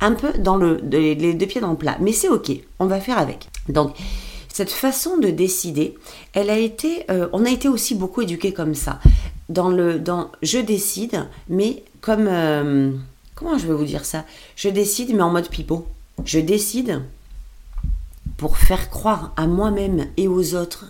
un 0.00 0.12
peu 0.12 0.32
dans 0.38 0.56
le, 0.56 0.80
les 0.90 1.34
deux 1.34 1.46
pieds 1.46 1.60
dans 1.60 1.70
le 1.70 1.76
plat. 1.76 1.96
Mais 2.00 2.12
c'est 2.12 2.28
ok, 2.28 2.52
on 2.78 2.86
va 2.86 3.00
faire 3.00 3.18
avec. 3.18 3.48
Donc, 3.68 3.94
cette 4.52 4.70
façon 4.70 5.16
de 5.18 5.28
décider, 5.28 5.94
elle 6.32 6.50
a 6.50 6.58
été, 6.58 7.04
euh, 7.10 7.28
on 7.32 7.44
a 7.44 7.50
été 7.50 7.68
aussi 7.68 7.94
beaucoup 7.94 8.22
éduqué 8.22 8.52
comme 8.52 8.74
ça 8.74 8.98
dans 9.50 9.68
le 9.68 9.98
dans 9.98 10.30
je 10.42 10.58
décide, 10.58 11.26
mais 11.48 11.84
comme 12.00 12.26
euh, 12.26 12.92
comment 13.34 13.58
je 13.58 13.66
vais 13.66 13.74
vous 13.74 13.84
dire 13.84 14.06
ça? 14.06 14.24
Je 14.56 14.70
décide, 14.70 15.14
mais 15.14 15.22
en 15.22 15.30
mode 15.30 15.50
pipeau. 15.50 15.86
Je 16.24 16.38
décide 16.38 17.02
pour 18.36 18.56
faire 18.56 18.88
croire 18.88 19.32
à 19.36 19.46
moi-même 19.46 20.06
et 20.16 20.28
aux 20.28 20.54
autres 20.54 20.86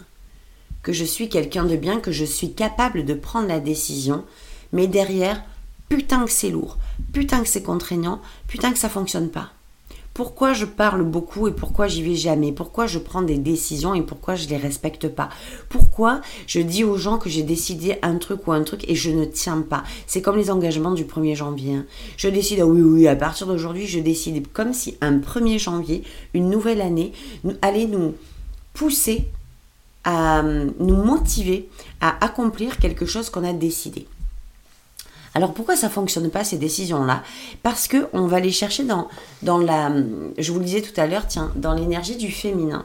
que 0.83 0.93
je 0.93 1.05
suis 1.05 1.29
quelqu'un 1.29 1.65
de 1.65 1.77
bien, 1.77 2.01
que 2.01 2.13
je 2.13 2.25
suis 2.25 2.53
capable 2.53 3.05
de 3.05 3.15
prendre 3.15 3.49
la 3.49 3.61
décision, 3.61 4.25
mais 4.73 4.87
derrière, 4.87 5.43
putain 5.89 6.25
que 6.25 6.31
c'est 6.31 6.51
lourd, 6.51 6.79
putain 7.13 7.43
que 7.43 7.49
c'est 7.49 7.63
contraignant, 7.63 8.21
putain 8.47 8.73
que 8.73 8.79
ça 8.79 8.89
fonctionne 8.89 9.31
pas. 9.31 9.51
Pourquoi 10.21 10.53
je 10.53 10.67
parle 10.67 11.03
beaucoup 11.03 11.49
et 11.49 11.51
pourquoi 11.51 11.89
j'y 11.89 12.03
vais 12.03 12.15
jamais? 12.15 12.53
Pourquoi 12.53 12.87
je 12.87 12.99
prends 12.99 13.23
des 13.23 13.39
décisions 13.39 13.95
et 13.95 14.03
pourquoi 14.03 14.35
je 14.35 14.47
les 14.49 14.59
respecte 14.59 15.09
pas? 15.09 15.31
Pourquoi 15.71 16.21
je 16.47 16.61
dis 16.61 16.85
aux 16.85 16.99
gens 16.99 17.17
que 17.17 17.31
j'ai 17.31 17.43
décidé 17.43 17.97
un 18.03 18.19
truc 18.19 18.47
ou 18.47 18.53
un 18.53 18.63
truc 18.63 18.87
et 18.87 18.95
je 18.95 19.11
ne 19.11 19.25
tiens 19.25 19.63
pas? 19.63 19.83
C'est 20.07 20.21
comme 20.21 20.37
les 20.37 20.51
engagements 20.51 20.91
du 20.91 21.07
1er 21.07 21.37
janvier. 21.37 21.73
Hein. 21.73 21.87
Je 22.19 22.29
décide, 22.29 22.61
ah 22.61 22.67
oui, 22.67 22.83
oui, 22.83 23.09
à 23.09 23.17
partir 23.17 23.47
d'aujourd'hui, 23.47 23.87
je 23.87 23.99
décide 23.99 24.53
comme 24.53 24.75
si 24.75 24.99
un 25.01 25.21
1er 25.21 25.59
janvier, 25.59 26.03
une 26.35 26.51
nouvelle 26.51 26.83
année, 26.83 27.13
allait 27.63 27.87
nous 27.87 28.13
pousser 28.75 29.25
à 30.05 30.43
nous 30.43 31.03
motiver 31.03 31.67
à 32.03 32.23
accomplir 32.23 32.77
quelque 32.77 33.07
chose 33.07 33.31
qu'on 33.31 33.45
a 33.45 33.55
décidé. 33.55 34.07
Alors 35.35 35.55
pourquoi 35.55 35.77
ça 35.77 35.89
fonctionne 35.89 36.31
pas 36.31 36.45
ces 36.45 36.59
décisions-là? 36.59 37.23
Parce 37.63 37.87
que 37.89 38.09
on 38.13 38.27
va 38.27 38.41
les 38.41 38.51
chercher 38.51 38.85
dans, 38.85 39.09
dans 39.43 39.59
la, 39.59 39.93
je 40.39 40.53
vous 40.53 40.59
le 40.59 40.65
disais 40.65 40.83
tout 40.83 40.99
à 41.01 41.07
l'heure, 41.07 41.27
tiens, 41.27 41.53
dans 41.55 41.75
l'énergie 41.75 42.17
du 42.17 42.31
féminin. 42.31 42.85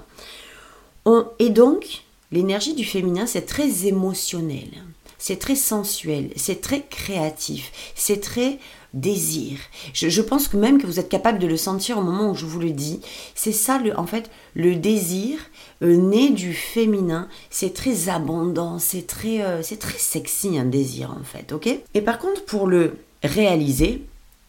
et 1.40 1.50
donc 1.50 2.04
l'énergie 2.32 2.74
du 2.74 2.84
féminin 2.84 3.26
c'est 3.26 3.46
très 3.46 3.88
émotionnel, 3.88 4.70
c'est 5.18 5.40
très 5.40 5.56
sensuel, 5.56 6.32
c'est 6.36 6.62
très 6.62 6.82
créatif, 6.84 7.72
c'est 7.96 8.22
très 8.22 8.60
désir. 8.96 9.60
Je, 9.94 10.22
pense 10.22 10.48
que 10.48 10.58
même 10.58 10.82
que 10.82 10.88
vous 10.88 11.00
êtes 11.00 11.10
capable 11.10 11.38
de 11.38 11.48
le 11.48 11.58
sentir 11.58 12.00
au 12.00 12.02
moment 12.02 12.32
où 12.32 12.36
je 12.36 12.46
vous 12.46 12.60
le 12.60 12.72
dis. 12.72 13.02
C'est 13.36 13.52
ça, 13.52 13.78
le, 13.78 13.98
en 14.00 14.08
fait, 14.08 14.32
le 14.56 14.76
désir 14.76 15.38
euh, 15.84 15.96
né 15.98 16.30
du 16.30 16.54
féminin. 16.54 17.28
C'est 17.52 17.74
très 17.74 18.10
abondant, 18.10 18.80
c'est 18.80 19.06
très, 19.06 19.42
euh, 19.42 19.62
c'est 19.62 19.80
très 19.80 19.98
sexy 19.98 20.58
un 20.58 20.66
désir 20.66 21.12
en 21.12 21.24
fait, 21.24 21.52
ok? 21.52 21.68
Et 21.94 22.02
par 22.02 22.18
contre, 22.18 22.46
pour 22.46 22.68
le 22.68 22.98
réaliser, 23.22 24.02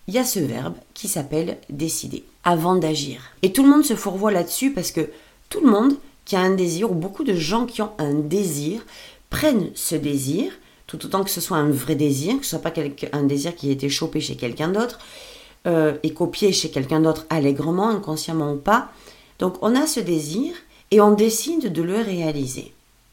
il 0.07 0.15
y 0.15 0.19
a 0.19 0.25
ce 0.25 0.39
verbe 0.39 0.75
qui 0.95 1.09
s'appelle 1.09 1.59
décider, 1.69 2.25
avant 2.45 2.77
d'agir. 2.77 3.21
Et 3.43 3.53
tout 3.53 3.65
le 3.65 3.69
monde 3.69 3.85
se 3.85 3.97
fourvoie 3.97 4.31
là-dessus 4.31 4.73
parce 4.73 4.93
que 4.93 5.11
tout 5.49 5.61
le 5.61 5.71
monde 5.71 5.97
qui 6.25 6.37
a 6.37 6.41
un 6.41 6.55
désir, 6.55 6.91
ou 6.91 6.95
beaucoup 6.95 7.25
de 7.25 7.35
gens 7.35 7.67
qui 7.67 7.83
ont 7.83 7.93
un 7.99 8.15
désir, 8.15 8.85
prennent 9.31 9.71
ce 9.75 9.97
désir, 9.97 10.53
tout 10.87 11.05
autant 11.05 11.25
que 11.25 11.31
ce 11.31 11.41
soit 11.41 11.57
un 11.57 11.71
vrai 11.71 11.95
désir, 11.95 12.39
que 12.39 12.45
ce 12.45 12.51
soit 12.51 12.59
pas 12.61 12.73
un 13.13 13.23
désir 13.25 13.55
qui 13.57 13.69
a 13.69 13.73
été 13.73 13.89
chopé 13.89 14.21
chez 14.21 14.37
quelqu'un 14.37 14.69
d'autre 14.69 14.99
euh, 15.67 15.97
et 16.03 16.13
copié 16.13 16.53
chez 16.53 16.71
quelqu'un 16.71 17.01
d'autre 17.01 17.27
allègrement, 17.31 17.89
inconsciemment 17.89 18.53
ou 18.53 18.57
pas. 18.57 18.89
Donc 19.39 19.57
on 19.63 19.75
a 19.75 19.87
ce 19.87 20.01
désir 20.01 20.55
et 20.91 21.01
on 21.01 21.13
décide 21.13 21.73
de 21.73 21.83
le 21.83 22.01
réaliser. 22.01 22.73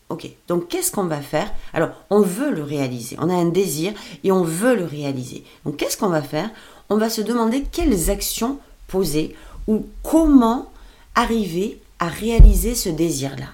Ok, 0.09 0.29
donc 0.47 0.67
qu'est-ce 0.67 0.91
qu'on 0.91 1.05
va 1.05 1.21
faire? 1.21 1.51
Alors 1.73 1.89
on 2.09 2.21
veut 2.21 2.51
le 2.51 2.63
réaliser, 2.63 3.15
on 3.19 3.29
a 3.29 3.33
un 3.33 3.45
désir 3.45 3.93
et 4.23 4.31
on 4.31 4.43
veut 4.43 4.75
le 4.75 4.85
réaliser. 4.85 5.43
Donc 5.65 5.77
qu'est-ce 5.77 5.97
qu'on 5.97 6.09
va 6.09 6.21
faire? 6.21 6.51
On 6.89 6.97
va 6.97 7.09
se 7.09 7.21
demander 7.21 7.63
quelles 7.71 8.11
actions 8.11 8.59
poser 8.87 9.35
ou 9.67 9.87
comment 10.03 10.71
arriver 11.15 11.79
à 11.99 12.07
réaliser 12.07 12.75
ce 12.75 12.89
désir-là. 12.89 13.47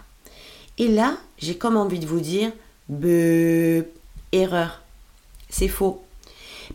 Et 0.78 0.88
là, 0.88 1.18
j'ai 1.38 1.56
comme 1.56 1.78
envie 1.78 2.00
de 2.00 2.08
vous 2.08 2.20
dire, 2.20 2.52
Erreur. 4.31 4.81
C'est 5.50 5.67
faux. 5.67 6.03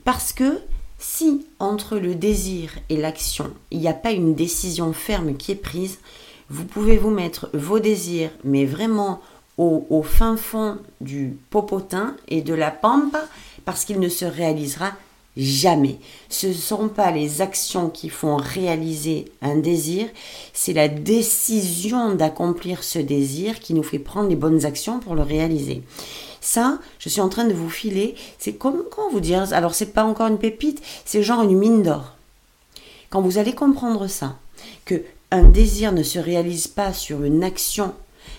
Parce 0.04 0.32
que 0.32 0.60
si 0.98 1.46
entre 1.58 1.98
le 1.98 2.14
désir 2.14 2.72
et 2.88 2.96
l'action, 2.96 3.52
il 3.70 3.78
n'y 3.80 3.88
a 3.88 3.94
pas 3.94 4.12
une 4.12 4.34
décision 4.34 4.92
ferme 4.92 5.36
qui 5.36 5.52
est 5.52 5.56
prise, 5.56 5.98
vous 6.50 6.64
pouvez 6.64 6.96
vous 6.96 7.10
mettre 7.10 7.50
vos 7.52 7.78
désirs, 7.78 8.30
mais 8.42 8.64
vraiment 8.64 9.20
au, 9.56 10.02
fin 10.02 10.36
fond 10.36 10.78
du 11.00 11.36
popotin 11.50 12.16
et 12.28 12.42
de 12.42 12.54
la 12.54 12.70
pampa, 12.70 13.24
parce 13.64 13.84
qu'il 13.84 14.00
ne 14.00 14.08
se 14.08 14.24
réalisera 14.24 14.92
jamais. 15.36 15.98
Ce 16.28 16.46
ne 16.46 16.52
sont 16.52 16.88
pas 16.88 17.10
les 17.10 17.40
actions 17.40 17.90
qui 17.90 18.08
font 18.08 18.36
réaliser 18.36 19.26
un 19.42 19.56
désir, 19.56 20.06
c'est 20.52 20.72
la 20.72 20.88
décision 20.88 22.14
d'accomplir 22.14 22.84
ce 22.84 22.98
désir 22.98 23.60
qui 23.60 23.74
nous 23.74 23.82
fait 23.82 23.98
prendre 23.98 24.28
les 24.28 24.36
bonnes 24.36 24.64
actions 24.64 25.00
pour 25.00 25.14
le 25.14 25.22
réaliser. 25.22 25.82
Ça, 26.40 26.78
je 26.98 27.08
suis 27.08 27.20
en 27.20 27.28
train 27.28 27.46
de 27.46 27.54
vous 27.54 27.70
filer, 27.70 28.14
c'est 28.38 28.52
comme, 28.52 28.84
comment 28.90 29.10
vous 29.10 29.20
dire, 29.20 29.52
alors 29.52 29.74
c'est 29.74 29.92
pas 29.92 30.04
encore 30.04 30.28
une 30.28 30.38
pépite, 30.38 30.82
c'est 31.04 31.22
genre 31.22 31.42
une 31.42 31.58
mine 31.58 31.82
d'or. 31.82 32.14
Quand 33.10 33.22
vous 33.22 33.38
allez 33.38 33.54
comprendre 33.54 34.06
ça, 34.08 34.36
que 34.84 35.02
un 35.30 35.42
désir 35.42 35.92
ne 35.92 36.02
se 36.02 36.18
réalise 36.18 36.68
pas 36.68 36.92
sur 36.92 37.24
une 37.24 37.42
action, 37.42 37.94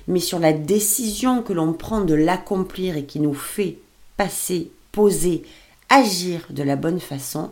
mais 0.08 0.20
sur 0.20 0.40
la 0.40 0.54
décision 0.54 1.42
que 1.42 1.54
l'on 1.54 1.74
prend 1.74 2.02
de 2.02 2.14
l'accomplir 2.14 2.96
et 2.96 3.06
qui 3.06 3.20
nous 3.20 3.34
fait 3.34 3.78
passer, 4.18 4.72
poser, 4.92 5.44
agir 5.90 6.46
de 6.50 6.64
la 6.64 6.76
bonne 6.76 7.00
façon, 7.00 7.52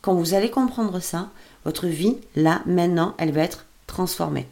quand 0.00 0.14
vous 0.14 0.34
allez 0.34 0.50
comprendre 0.50 1.00
ça, 1.00 1.30
votre 1.64 1.86
vie, 1.86 2.16
là, 2.36 2.62
maintenant, 2.66 3.14
elle 3.18 3.32
va 3.32 3.42
être 3.42 3.66
transformée. 3.86 4.46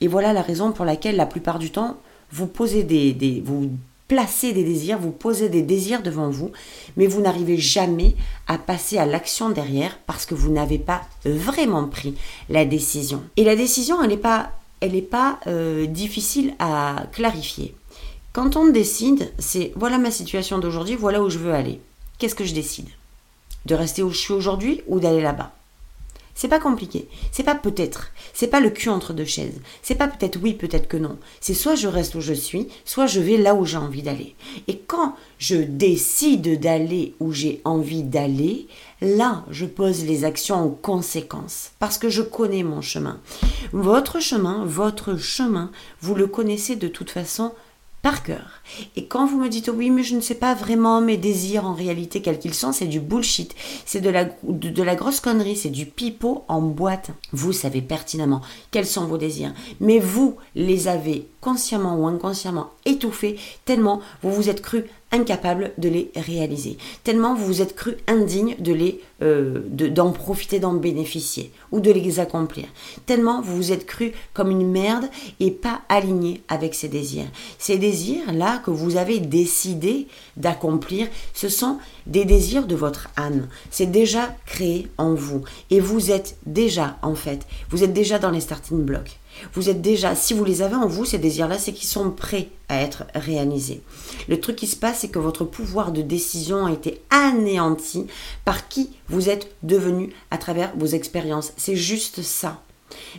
Et 0.00 0.08
voilà 0.08 0.32
la 0.32 0.42
raison 0.42 0.72
pour 0.72 0.84
laquelle, 0.84 1.16
la 1.16 1.26
plupart 1.26 1.58
du 1.58 1.70
temps, 1.70 1.96
vous 2.30 2.46
posez 2.46 2.82
des, 2.82 3.42
vous 3.44 3.70
placez 4.08 4.52
des 4.52 4.64
désirs, 4.64 4.98
vous 4.98 5.10
posez 5.10 5.48
des 5.48 5.62
désirs 5.62 6.02
devant 6.02 6.30
vous, 6.30 6.50
mais 6.96 7.06
vous 7.06 7.20
n'arrivez 7.20 7.58
jamais 7.58 8.14
à 8.46 8.58
passer 8.58 8.98
à 8.98 9.06
l'action 9.06 9.50
derrière 9.50 9.98
parce 10.06 10.26
que 10.26 10.34
vous 10.34 10.50
n'avez 10.50 10.78
pas 10.78 11.02
vraiment 11.24 11.86
pris 11.86 12.14
la 12.48 12.64
décision. 12.64 13.22
Et 13.36 13.44
la 13.44 13.56
décision, 13.56 14.02
elle 14.02 14.10
n'est 14.10 14.16
pas, 14.16 14.50
elle 14.80 15.02
pas 15.02 15.40
euh, 15.46 15.86
difficile 15.86 16.54
à 16.58 17.04
clarifier. 17.12 17.74
Quand 18.32 18.56
on 18.56 18.68
décide, 18.68 19.30
c'est 19.38 19.72
voilà 19.76 19.98
ma 19.98 20.10
situation 20.10 20.58
d'aujourd'hui, 20.58 20.96
voilà 20.96 21.22
où 21.22 21.28
je 21.28 21.38
veux 21.38 21.52
aller. 21.52 21.80
Qu'est-ce 22.22 22.36
que 22.36 22.44
je 22.44 22.54
décide? 22.54 22.86
De 23.66 23.74
rester 23.74 24.04
où 24.04 24.10
je 24.10 24.18
suis 24.18 24.32
aujourd'hui 24.32 24.82
ou 24.86 25.00
d'aller 25.00 25.22
là-bas? 25.22 25.50
C'est 26.36 26.46
pas 26.46 26.60
compliqué. 26.60 27.08
C'est 27.32 27.42
pas 27.42 27.56
peut-être. 27.56 28.12
C'est 28.32 28.46
pas 28.46 28.60
le 28.60 28.70
cul 28.70 28.90
entre 28.90 29.12
deux 29.12 29.24
chaises. 29.24 29.60
C'est 29.82 29.96
pas 29.96 30.06
peut-être 30.06 30.38
oui, 30.40 30.54
peut-être 30.54 30.86
que 30.86 30.96
non. 30.96 31.18
C'est 31.40 31.52
soit 31.52 31.74
je 31.74 31.88
reste 31.88 32.14
où 32.14 32.20
je 32.20 32.32
suis, 32.32 32.68
soit 32.84 33.06
je 33.06 33.18
vais 33.18 33.38
là 33.38 33.56
où 33.56 33.64
j'ai 33.64 33.76
envie 33.76 34.02
d'aller. 34.02 34.36
Et 34.68 34.78
quand 34.78 35.16
je 35.38 35.56
décide 35.56 36.60
d'aller 36.60 37.16
où 37.18 37.32
j'ai 37.32 37.60
envie 37.64 38.04
d'aller, 38.04 38.68
là, 39.00 39.44
je 39.50 39.66
pose 39.66 40.04
les 40.04 40.24
actions 40.24 40.54
en 40.54 40.68
conséquence. 40.68 41.72
Parce 41.80 41.98
que 41.98 42.08
je 42.08 42.22
connais 42.22 42.62
mon 42.62 42.82
chemin. 42.82 43.18
Votre 43.72 44.20
chemin, 44.20 44.64
votre 44.64 45.16
chemin, 45.16 45.72
vous 46.00 46.14
le 46.14 46.28
connaissez 46.28 46.76
de 46.76 46.86
toute 46.86 47.10
façon 47.10 47.52
par 48.02 48.24
cœur. 48.24 48.62
Et 48.96 49.06
quand 49.06 49.26
vous 49.26 49.38
me 49.38 49.48
dites 49.48 49.70
oui, 49.72 49.90
mais 49.90 50.02
je 50.02 50.16
ne 50.16 50.20
sais 50.20 50.34
pas 50.34 50.54
vraiment 50.54 51.00
mes 51.00 51.16
désirs 51.16 51.64
en 51.64 51.72
réalité 51.72 52.20
quels 52.20 52.40
qu'ils 52.40 52.54
sont, 52.54 52.72
c'est 52.72 52.86
du 52.86 52.98
bullshit, 53.00 53.54
c'est 53.86 54.00
de 54.00 54.10
la, 54.10 54.24
de, 54.42 54.82
la 54.82 54.96
grosse 54.96 55.20
connerie, 55.20 55.56
c'est 55.56 55.70
du 55.70 55.86
pipeau 55.86 56.44
en 56.48 56.60
boîte. 56.60 57.10
Vous 57.32 57.52
savez 57.52 57.80
pertinemment 57.80 58.42
quels 58.72 58.86
sont 58.86 59.06
vos 59.06 59.18
désirs, 59.18 59.54
mais 59.80 60.00
vous 60.00 60.36
les 60.56 60.88
avez 60.88 61.28
consciemment 61.40 61.96
ou 61.96 62.06
inconsciemment 62.06 62.70
étouffés 62.84 63.38
tellement 63.64 64.00
vous 64.22 64.32
vous 64.32 64.48
êtes 64.48 64.62
cru 64.62 64.84
incapable 65.12 65.72
de 65.78 65.88
les 65.88 66.10
réaliser. 66.16 66.78
Tellement 67.04 67.34
vous 67.34 67.46
vous 67.46 67.62
êtes 67.62 67.76
cru 67.76 67.96
indigne 68.08 68.56
de 68.58 68.72
les 68.72 69.00
euh, 69.22 69.60
d'en 69.68 70.10
profiter, 70.10 70.58
d'en 70.58 70.74
bénéficier 70.74 71.52
ou 71.70 71.80
de 71.80 71.92
les 71.92 72.18
accomplir. 72.18 72.66
Tellement 73.06 73.40
vous 73.40 73.56
vous 73.56 73.72
êtes 73.72 73.86
cru 73.86 74.12
comme 74.32 74.50
une 74.50 74.68
merde 74.68 75.04
et 75.38 75.50
pas 75.50 75.82
aligné 75.88 76.42
avec 76.48 76.74
ces 76.74 76.88
désirs. 76.88 77.30
Ces 77.58 77.78
désirs 77.78 78.32
là 78.32 78.60
que 78.64 78.70
vous 78.70 78.96
avez 78.96 79.20
décidé 79.20 80.08
d'accomplir, 80.36 81.08
ce 81.34 81.48
sont 81.48 81.78
des 82.06 82.24
désirs 82.24 82.66
de 82.66 82.74
votre 82.74 83.10
âme. 83.16 83.48
C'est 83.70 83.86
déjà 83.86 84.34
créé 84.46 84.88
en 84.98 85.14
vous 85.14 85.42
et 85.70 85.80
vous 85.80 86.10
êtes 86.10 86.36
déjà 86.46 86.98
en 87.02 87.14
fait, 87.14 87.46
vous 87.70 87.84
êtes 87.84 87.92
déjà 87.92 88.18
dans 88.18 88.30
les 88.30 88.40
starting 88.40 88.82
blocks. 88.82 89.18
Vous 89.54 89.68
êtes 89.68 89.82
déjà, 89.82 90.14
si 90.14 90.34
vous 90.34 90.44
les 90.44 90.62
avez 90.62 90.76
en 90.76 90.86
vous, 90.86 91.04
ces 91.04 91.18
désirs-là, 91.18 91.58
c'est 91.58 91.72
qu'ils 91.72 91.88
sont 91.88 92.10
prêts 92.10 92.48
à 92.68 92.80
être 92.80 93.04
réalisés. 93.14 93.82
Le 94.28 94.40
truc 94.40 94.56
qui 94.56 94.66
se 94.66 94.76
passe, 94.76 95.00
c'est 95.00 95.08
que 95.08 95.18
votre 95.18 95.44
pouvoir 95.44 95.92
de 95.92 96.02
décision 96.02 96.66
a 96.66 96.72
été 96.72 97.02
anéanti 97.10 98.06
par 98.44 98.68
qui 98.68 98.90
vous 99.08 99.28
êtes 99.28 99.54
devenu 99.62 100.12
à 100.30 100.38
travers 100.38 100.72
vos 100.76 100.86
expériences. 100.86 101.52
C'est 101.56 101.76
juste 101.76 102.22
ça. 102.22 102.62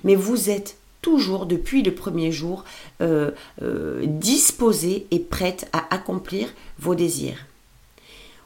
Mais 0.04 0.16
vous 0.16 0.50
êtes 0.50 0.78
toujours, 1.02 1.46
depuis 1.46 1.84
le 1.84 1.94
premier 1.94 2.32
jour, 2.32 2.64
euh, 3.02 3.32
euh, 3.62 4.04
disposé 4.06 5.06
et 5.12 5.20
prête 5.20 5.70
à 5.74 5.94
accomplir 5.94 6.48
vos 6.80 6.96
désirs. 6.96 7.46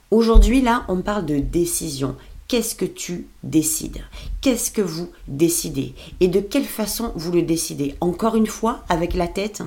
Aujourd'hui, 0.09 0.61
là, 0.61 0.85
on 0.87 1.01
parle 1.01 1.25
de 1.25 1.39
décision. 1.39 2.15
Qu'est-ce 2.47 2.75
que 2.75 2.85
tu 2.85 3.27
décides? 3.43 4.05
Qu'est-ce 4.39 4.71
que 4.71 4.81
vous 4.81 5.09
décidez? 5.27 5.93
Et 6.21 6.29
de 6.29 6.39
quelle 6.39 6.63
façon 6.63 7.11
vous 7.15 7.33
le 7.33 7.41
décidez? 7.41 7.95
Encore 7.99 8.37
une 8.37 8.47
fois, 8.47 8.85
avec 8.87 9.15
la 9.15 9.27
tête? 9.27 9.63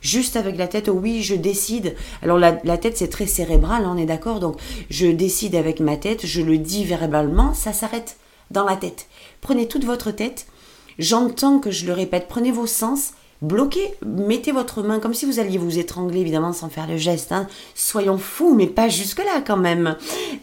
Juste 0.00 0.36
avec 0.36 0.56
la 0.56 0.68
tête, 0.68 0.88
oui, 0.92 1.24
je 1.24 1.34
décide. 1.34 1.96
Alors 2.22 2.38
la, 2.38 2.52
tête, 2.78 2.96
c'est 2.98 3.08
très 3.08 3.26
cérébral, 3.26 3.84
on 3.86 3.96
est 3.96 4.06
d'accord. 4.06 4.38
Donc 4.38 4.60
je 4.90 5.06
décide 5.06 5.56
avec 5.56 5.80
ma 5.80 5.96
tête, 5.96 6.24
je 6.24 6.40
le 6.40 6.58
dis 6.58 6.84
verbalement, 6.84 7.52
ça 7.52 7.72
s'arrête 7.72 8.16
dans 8.52 8.64
la 8.64 8.76
tête. 8.76 9.06
Prenez 9.40 9.66
toute 9.66 9.84
votre 9.84 10.12
tête, 10.12 10.46
j'entends 11.00 11.58
que 11.58 11.72
je 11.72 11.86
le 11.86 11.94
répète, 11.94 12.26
prenez 12.28 12.52
vos 12.52 12.66
sens 12.68 13.14
bloquez, 13.44 13.94
mettez 14.04 14.52
votre 14.52 14.82
main 14.82 14.98
comme 14.98 15.14
si 15.14 15.26
vous 15.26 15.38
alliez 15.38 15.58
vous 15.58 15.78
étrangler, 15.78 16.20
évidemment 16.20 16.52
sans 16.52 16.68
faire 16.68 16.86
le 16.86 16.96
geste. 16.96 17.32
Hein. 17.32 17.46
Soyons 17.74 18.18
fous, 18.18 18.54
mais 18.54 18.66
pas 18.66 18.88
jusque-là 18.88 19.42
quand 19.46 19.56
même. 19.56 19.96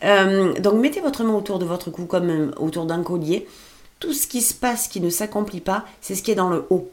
Euh, 0.03 0.53
donc 0.59 0.75
mettez 0.75 1.01
votre 1.01 1.23
main 1.23 1.33
autour 1.33 1.59
de 1.59 1.65
votre 1.65 1.91
cou 1.91 2.05
comme 2.05 2.29
euh, 2.29 2.51
autour 2.57 2.85
d'un 2.85 3.03
collier. 3.03 3.47
Tout 3.99 4.13
ce 4.13 4.27
qui 4.27 4.41
se 4.41 4.53
passe 4.53 4.87
qui 4.87 5.01
ne 5.01 5.09
s'accomplit 5.09 5.61
pas, 5.61 5.85
c'est 6.01 6.15
ce 6.15 6.23
qui 6.23 6.31
est 6.31 6.35
dans 6.35 6.49
le 6.49 6.65
haut. 6.69 6.89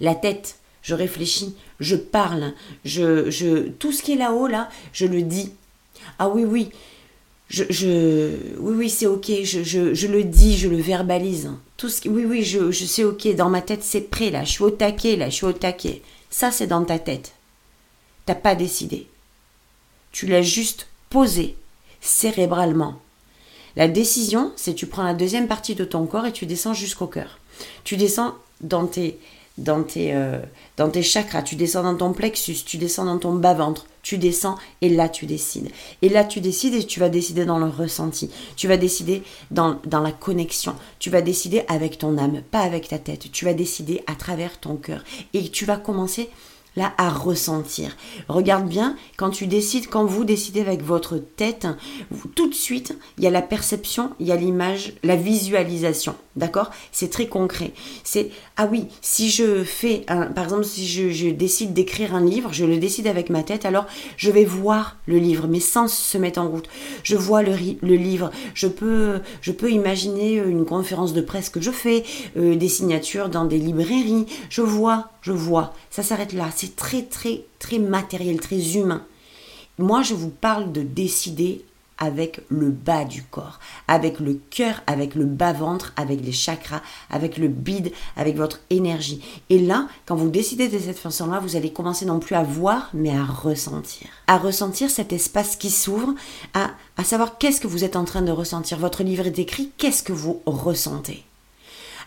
La 0.00 0.14
tête, 0.14 0.56
je 0.82 0.94
réfléchis, 0.94 1.56
je 1.80 1.96
parle, 1.96 2.52
je, 2.84 3.30
je, 3.30 3.68
tout 3.68 3.92
ce 3.92 4.02
qui 4.02 4.12
est 4.12 4.16
là-haut, 4.16 4.48
là, 4.48 4.68
je 4.92 5.06
le 5.06 5.22
dis. 5.22 5.52
Ah 6.18 6.28
oui, 6.28 6.44
oui, 6.44 6.70
je, 7.48 8.36
oui, 8.58 8.74
oui, 8.76 8.90
c'est 8.90 9.06
ok, 9.06 9.30
je, 9.42 9.62
je, 9.62 9.94
je, 9.94 10.06
le 10.06 10.24
dis, 10.24 10.56
je 10.56 10.68
le 10.68 10.78
verbalise. 10.78 11.50
Tout 11.76 11.88
ce 11.88 12.08
oui, 12.08 12.24
oui, 12.24 12.42
je, 12.42 12.70
je 12.70 12.84
sais 12.84 13.04
ok, 13.04 13.34
dans 13.34 13.50
ma 13.50 13.62
tête, 13.62 13.82
c'est 13.82 14.00
prêt, 14.00 14.30
là, 14.30 14.44
je 14.44 14.50
suis 14.50 14.64
au 14.64 14.70
taquet, 14.70 15.16
là, 15.16 15.28
je 15.28 15.34
suis 15.34 15.46
au 15.46 15.52
taquet. 15.52 16.02
Ça, 16.30 16.50
c'est 16.50 16.66
dans 16.66 16.84
ta 16.84 16.98
tête. 16.98 17.32
T'as 18.26 18.34
pas 18.34 18.54
décidé. 18.54 19.06
Tu 20.10 20.26
l'as 20.26 20.42
juste 20.42 20.88
posé 21.10 21.56
cérébralement. 22.00 23.00
La 23.76 23.88
décision, 23.88 24.52
c'est 24.56 24.74
tu 24.74 24.86
prends 24.86 25.02
la 25.02 25.14
deuxième 25.14 25.48
partie 25.48 25.74
de 25.74 25.84
ton 25.84 26.06
corps 26.06 26.26
et 26.26 26.32
tu 26.32 26.46
descends 26.46 26.74
jusqu'au 26.74 27.06
cœur. 27.06 27.38
Tu 27.82 27.96
descends 27.96 28.34
dans 28.60 28.86
tes, 28.86 29.18
dans 29.58 29.82
tes, 29.82 30.14
euh, 30.14 30.38
dans 30.76 30.88
tes 30.88 31.02
chakras, 31.02 31.42
tu 31.42 31.56
descends 31.56 31.82
dans 31.82 31.96
ton 31.96 32.12
plexus, 32.12 32.64
tu 32.64 32.78
descends 32.78 33.04
dans 33.04 33.18
ton 33.18 33.34
bas-ventre, 33.34 33.86
tu 34.04 34.18
descends 34.18 34.56
et 34.82 34.88
là 34.88 35.08
tu 35.08 35.26
décides. 35.26 35.70
Et 36.02 36.08
là 36.08 36.22
tu 36.22 36.40
décides 36.40 36.74
et 36.74 36.84
tu 36.84 37.00
vas 37.00 37.08
décider 37.08 37.44
dans 37.44 37.58
le 37.58 37.66
ressenti, 37.66 38.30
tu 38.54 38.68
vas 38.68 38.76
décider 38.76 39.24
dans, 39.50 39.80
la 39.90 40.12
connexion, 40.12 40.76
tu 41.00 41.10
vas 41.10 41.22
décider 41.22 41.64
avec 41.66 41.98
ton 41.98 42.16
âme, 42.18 42.42
pas 42.42 42.60
avec 42.60 42.86
ta 42.86 42.98
tête, 42.98 43.32
tu 43.32 43.44
vas 43.44 43.54
décider 43.54 44.04
à 44.06 44.14
travers 44.14 44.60
ton 44.60 44.76
cœur 44.76 45.02
et 45.32 45.48
tu 45.48 45.64
vas 45.64 45.78
commencer 45.78 46.28
là 46.76 46.92
à 46.98 47.08
ressentir. 47.08 47.96
Regarde 48.28 48.68
bien, 48.68 48.96
quand 49.16 49.30
tu 49.30 49.46
décides, 49.46 49.88
quand 49.88 50.04
vous 50.04 50.24
décidez 50.24 50.60
avec 50.60 50.82
votre 50.82 51.18
tête, 51.18 51.66
tout 52.34 52.48
de 52.48 52.54
suite, 52.54 52.96
il 53.16 53.24
y 53.24 53.26
a 53.26 53.30
la 53.30 53.42
perception, 53.42 54.10
il 54.20 54.26
y 54.26 54.32
a 54.32 54.36
l'image, 54.36 54.92
la 55.02 55.16
visualisation. 55.16 56.14
D'accord? 56.36 56.70
C'est 56.90 57.10
très 57.10 57.28
concret. 57.28 57.72
C'est, 58.02 58.30
ah 58.56 58.66
oui, 58.66 58.86
si 59.02 59.30
je 59.30 59.62
fais, 59.62 60.04
un, 60.08 60.26
par 60.26 60.44
exemple, 60.44 60.64
si 60.64 60.86
je, 60.88 61.30
décide 61.30 61.72
d'écrire 61.74 62.14
un 62.14 62.24
livre, 62.24 62.52
je 62.52 62.64
le 62.64 62.78
décide 62.78 63.06
avec 63.06 63.30
ma 63.30 63.44
tête, 63.44 63.64
alors 63.64 63.86
je 64.16 64.32
vais 64.32 64.44
voir 64.44 64.96
le 65.06 65.18
livre, 65.18 65.46
mes 65.46 65.60
sens 65.60 65.96
se 65.96 66.18
mettent 66.18 66.38
en 66.38 66.48
route. 66.48 66.68
Je 67.04 67.14
vois 67.14 67.42
le, 67.42 67.54
le 67.82 67.94
livre, 67.94 68.32
je 68.54 68.66
peux, 68.66 69.20
je 69.42 69.52
peux 69.52 69.70
imaginer 69.70 70.34
une 70.34 70.64
conférence 70.64 71.12
de 71.12 71.20
presse 71.20 71.50
que 71.50 71.60
je 71.60 71.70
fais, 71.70 72.02
euh, 72.36 72.56
des 72.56 72.68
signatures 72.68 73.28
dans 73.28 73.44
des 73.44 73.58
librairies, 73.58 74.26
je 74.50 74.62
vois, 74.62 75.10
je 75.22 75.32
vois. 75.32 75.72
Ça 75.90 76.02
s'arrête 76.02 76.32
là. 76.32 76.48
C'est 76.54 76.74
très, 76.74 77.02
très, 77.02 77.42
très 77.60 77.78
matériel, 77.78 78.40
très 78.40 78.76
humain. 78.76 79.04
Moi, 79.78 80.02
je 80.02 80.14
vous 80.14 80.30
parle 80.30 80.72
de 80.72 80.82
décider 80.82 81.64
avec 81.98 82.40
le 82.48 82.70
bas 82.70 83.04
du 83.04 83.22
corps, 83.22 83.60
avec 83.88 84.20
le 84.20 84.40
cœur, 84.50 84.82
avec 84.86 85.14
le 85.14 85.24
bas-ventre, 85.24 85.92
avec 85.96 86.24
les 86.24 86.32
chakras, 86.32 86.82
avec 87.10 87.38
le 87.38 87.48
bide, 87.48 87.92
avec 88.16 88.36
votre 88.36 88.60
énergie. 88.70 89.22
Et 89.50 89.58
là, 89.58 89.88
quand 90.06 90.16
vous 90.16 90.30
décidez 90.30 90.68
de 90.68 90.78
cette 90.78 90.98
façon-là, 90.98 91.38
vous 91.40 91.56
allez 91.56 91.72
commencer 91.72 92.04
non 92.04 92.18
plus 92.18 92.34
à 92.34 92.42
voir, 92.42 92.90
mais 92.94 93.16
à 93.16 93.24
ressentir. 93.24 94.08
À 94.26 94.38
ressentir 94.38 94.90
cet 94.90 95.12
espace 95.12 95.56
qui 95.56 95.70
s'ouvre, 95.70 96.14
à, 96.52 96.70
savoir 97.04 97.38
qu'est-ce 97.38 97.60
que 97.60 97.66
vous 97.66 97.84
êtes 97.84 97.96
en 97.96 98.04
train 98.04 98.22
de 98.22 98.32
ressentir. 98.32 98.78
Votre 98.78 99.02
livre 99.02 99.26
est 99.26 99.38
écrit, 99.38 99.70
qu'est-ce 99.78 100.02
que 100.02 100.12
vous 100.12 100.42
ressentez? 100.46 101.24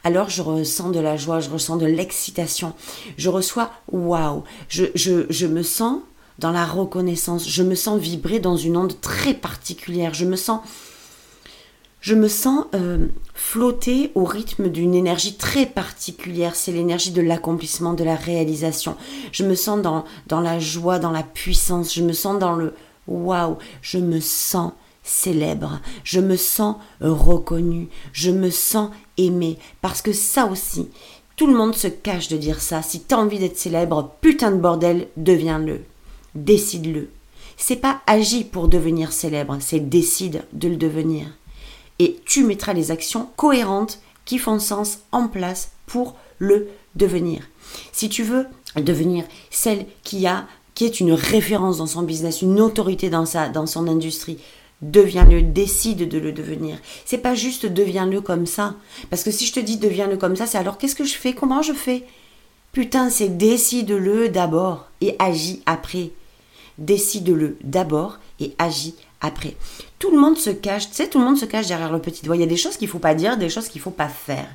Alors 0.03 0.29
je 0.29 0.41
ressens 0.41 0.89
de 0.89 0.99
la 0.99 1.17
joie, 1.17 1.39
je 1.39 1.49
ressens 1.49 1.77
de 1.77 1.85
l'excitation, 1.85 2.73
je 3.17 3.29
reçois 3.29 3.71
waouh, 3.91 4.43
je, 4.69 4.85
je, 4.93 5.25
je 5.29 5.47
me 5.47 5.63
sens 5.63 6.01
dans 6.39 6.51
la 6.51 6.65
reconnaissance, 6.65 7.47
je 7.47 7.63
me 7.63 7.75
sens 7.75 7.99
vibrer 7.99 8.39
dans 8.39 8.57
une 8.57 8.77
onde 8.77 8.99
très 9.01 9.33
particulière, 9.33 10.13
je 10.13 10.25
me 10.25 10.35
sens 10.35 10.61
je 11.99 12.15
me 12.15 12.27
sens 12.27 12.65
euh, 12.73 13.07
flotter 13.33 14.11
au 14.15 14.23
rythme 14.23 14.69
d'une 14.69 14.93
énergie 14.93 15.35
très 15.35 15.65
particulière. 15.65 16.55
C'est 16.55 16.71
l'énergie 16.71 17.11
de 17.11 17.23
l'accomplissement, 17.23 17.93
de 17.93 18.03
la 18.03 18.15
réalisation. 18.15 18.95
Je 19.33 19.43
me 19.43 19.55
sens 19.55 19.81
dans, 19.81 20.05
dans 20.27 20.39
la 20.39 20.57
joie, 20.57 20.99
dans 20.99 21.11
la 21.11 21.23
puissance. 21.23 21.93
Je 21.93 22.03
me 22.03 22.13
sens 22.13 22.39
dans 22.39 22.55
le 22.55 22.75
waouh. 23.07 23.57
Je 23.81 23.97
me 23.97 24.21
sens 24.21 24.71
célèbre, 25.07 25.79
je 26.03 26.19
me 26.19 26.35
sens 26.35 26.75
reconnu, 26.99 27.87
je 28.11 28.29
me 28.29 28.49
sens 28.49 28.91
aimé, 29.17 29.57
parce 29.81 30.01
que 30.01 30.11
ça 30.11 30.45
aussi, 30.45 30.89
tout 31.37 31.47
le 31.47 31.55
monde 31.55 31.75
se 31.75 31.87
cache 31.87 32.27
de 32.27 32.37
dire 32.37 32.61
ça. 32.61 32.81
Si 32.81 32.99
t'as 32.99 33.17
envie 33.17 33.39
d'être 33.39 33.57
célèbre, 33.57 34.11
putain 34.21 34.51
de 34.51 34.57
bordel, 34.57 35.07
deviens-le. 35.15 35.81
Décide-le. 36.37 37.09
C'est 37.57 37.77
pas 37.77 38.01
agis 38.05 38.43
pour 38.43 38.67
devenir 38.67 39.11
célèbre, 39.11 39.57
c'est 39.59 39.79
décide 39.79 40.43
de 40.53 40.67
le 40.67 40.75
devenir. 40.75 41.25
Et 41.97 42.19
tu 42.25 42.43
mettras 42.43 42.73
les 42.73 42.91
actions 42.91 43.27
cohérentes 43.35 43.99
qui 44.25 44.37
font 44.37 44.59
sens 44.59 44.99
en 45.11 45.27
place 45.27 45.71
pour 45.87 46.15
le 46.37 46.67
devenir. 46.95 47.41
Si 47.91 48.07
tu 48.07 48.21
veux 48.21 48.45
devenir 48.75 49.25
celle 49.49 49.87
qui 50.03 50.27
a 50.27 50.45
qui 50.75 50.85
est 50.85 50.99
une 50.99 51.13
référence 51.13 51.79
dans 51.79 51.87
son 51.87 52.03
business, 52.03 52.43
une 52.43 52.61
autorité 52.61 53.09
dans 53.09 53.25
sa 53.25 53.49
dans 53.49 53.65
son 53.65 53.87
industrie, 53.87 54.37
Deviens-le, 54.83 55.41
décide 55.41 56.07
de 56.07 56.19
le 56.19 56.31
devenir. 56.31 56.77
C'est 57.03 57.17
pas 57.17 57.33
juste 57.33 57.65
deviens-le 57.65 58.21
comme 58.21 58.45
ça. 58.45 58.75
Parce 59.09 59.23
que 59.23 59.31
si 59.31 59.47
je 59.47 59.53
te 59.53 59.59
dis 59.59 59.77
deviens-le 59.77 60.17
comme 60.17 60.35
ça, 60.35 60.45
c'est 60.45 60.59
alors 60.59 60.77
qu'est-ce 60.77 60.93
que 60.93 61.03
je 61.03 61.15
fais? 61.15 61.33
Comment 61.33 61.63
je 61.63 61.73
fais? 61.73 62.05
Putain, 62.73 63.09
c'est 63.09 63.37
décide-le 63.37 64.29
d'abord 64.29 64.85
et 65.01 65.15
agis 65.17 65.63
après. 65.65 66.11
Décide-le 66.77 67.57
d'abord 67.63 68.19
et 68.39 68.53
agis 68.59 68.95
après. 69.21 69.55
Tout 69.99 70.11
le 70.11 70.19
monde 70.19 70.37
se 70.37 70.51
cache, 70.51 70.89
tu 70.89 70.95
sais, 70.95 71.07
tout 71.07 71.19
le 71.19 71.25
monde 71.25 71.37
se 71.37 71.45
cache 71.45 71.67
derrière 71.67 71.91
le 71.91 71.99
petit 71.99 72.23
doigt. 72.23 72.35
Il 72.35 72.41
y 72.41 72.43
a 72.43 72.47
des 72.47 72.57
choses 72.57 72.77
qu'il 72.77 72.87
faut 72.87 72.99
pas 72.99 73.15
dire, 73.15 73.37
des 73.37 73.49
choses 73.49 73.67
qu'il 73.67 73.81
faut 73.81 73.89
pas 73.89 74.09
faire. 74.09 74.47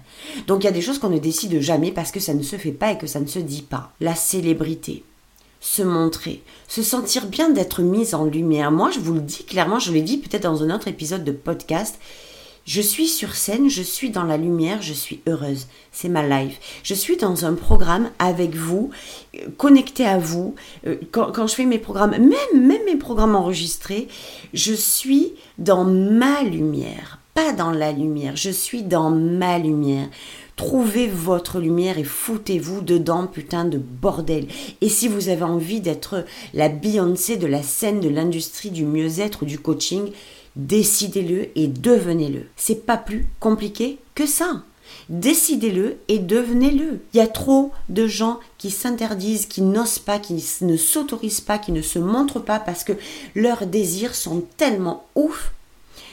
Donc 0.46 0.62
il 0.62 0.66
y 0.66 0.68
a 0.68 0.72
des 0.72 0.82
choses 0.82 0.98
qu'on 0.98 1.08
ne 1.08 1.18
décide 1.18 1.60
jamais 1.60 1.90
parce 1.90 2.12
que 2.12 2.20
ça 2.20 2.34
ne 2.34 2.42
se 2.42 2.56
fait 2.56 2.72
pas 2.72 2.92
et 2.92 2.98
que 2.98 3.06
ça 3.06 3.20
ne 3.20 3.26
se 3.26 3.40
dit 3.40 3.62
pas. 3.62 3.92
La 4.00 4.14
célébrité 4.14 5.04
se 5.62 5.82
montrer, 5.82 6.42
se 6.66 6.82
sentir 6.82 7.26
bien 7.26 7.48
d'être 7.48 7.82
mise 7.82 8.14
en 8.14 8.24
lumière. 8.24 8.72
Moi, 8.72 8.90
je 8.90 8.98
vous 8.98 9.14
le 9.14 9.20
dis 9.20 9.44
clairement, 9.44 9.78
je 9.78 9.92
l'ai 9.92 10.02
dit 10.02 10.18
peut-être 10.18 10.42
dans 10.42 10.64
un 10.64 10.74
autre 10.74 10.88
épisode 10.88 11.24
de 11.24 11.30
podcast. 11.30 11.98
Je 12.64 12.80
suis 12.80 13.08
sur 13.08 13.34
scène, 13.34 13.68
je 13.68 13.82
suis 13.82 14.10
dans 14.10 14.22
la 14.22 14.36
lumière, 14.36 14.82
je 14.82 14.92
suis 14.92 15.20
heureuse. 15.26 15.66
C'est 15.90 16.08
ma 16.08 16.26
life. 16.26 16.60
Je 16.84 16.94
suis 16.94 17.16
dans 17.16 17.44
un 17.44 17.54
programme 17.54 18.10
avec 18.20 18.54
vous, 18.54 18.90
euh, 19.34 19.48
connecté 19.56 20.06
à 20.06 20.18
vous. 20.18 20.54
Euh, 20.86 20.96
quand, 21.10 21.46
je 21.46 21.54
fais 21.54 21.64
mes 21.64 21.78
programmes, 21.78 22.12
même, 22.12 22.66
même 22.66 22.84
mes 22.86 22.96
programmes 22.96 23.34
enregistrés, 23.34 24.06
je 24.54 24.74
suis 24.74 25.34
dans 25.58 25.84
ma 25.84 26.44
lumière, 26.44 27.18
pas 27.34 27.52
dans 27.52 27.72
la 27.72 27.90
lumière. 27.90 28.36
Je 28.36 28.50
suis 28.50 28.84
dans 28.84 29.10
ma 29.10 29.58
lumière. 29.58 30.08
Trouvez 30.54 31.08
votre 31.08 31.58
lumière 31.58 31.98
et 31.98 32.04
foutez-vous 32.04 32.82
dedans, 32.82 33.26
putain 33.26 33.64
de 33.64 33.78
bordel. 33.78 34.46
Et 34.80 34.88
si 34.88 35.08
vous 35.08 35.28
avez 35.30 35.42
envie 35.42 35.80
d'être 35.80 36.24
la 36.54 36.68
Beyoncé 36.68 37.36
de 37.36 37.48
la 37.48 37.62
scène 37.62 38.00
de 38.00 38.08
l'industrie 38.08 38.70
du 38.70 38.84
mieux-être 38.84 39.42
ou 39.42 39.46
du 39.46 39.58
coaching, 39.58 40.12
décidez-le 40.56 41.48
et 41.56 41.66
devenez-le. 41.66 42.46
C'est 42.56 42.86
pas 42.86 42.96
plus 42.96 43.26
compliqué 43.40 43.98
que 44.14 44.26
ça. 44.26 44.62
Décidez-le 45.08 45.98
et 46.08 46.18
devenez-le. 46.18 47.00
Il 47.12 47.16
y 47.16 47.20
a 47.20 47.26
trop 47.26 47.72
de 47.88 48.06
gens 48.06 48.40
qui 48.58 48.70
s'interdisent, 48.70 49.46
qui 49.46 49.62
n'osent 49.62 49.98
pas, 49.98 50.18
qui 50.18 50.44
ne 50.62 50.76
s'autorisent 50.76 51.40
pas, 51.40 51.58
qui 51.58 51.72
ne 51.72 51.82
se 51.82 51.98
montrent 51.98 52.40
pas 52.40 52.58
parce 52.58 52.84
que 52.84 52.92
leurs 53.34 53.66
désirs 53.66 54.14
sont 54.14 54.44
tellement 54.56 55.06
ouf 55.14 55.52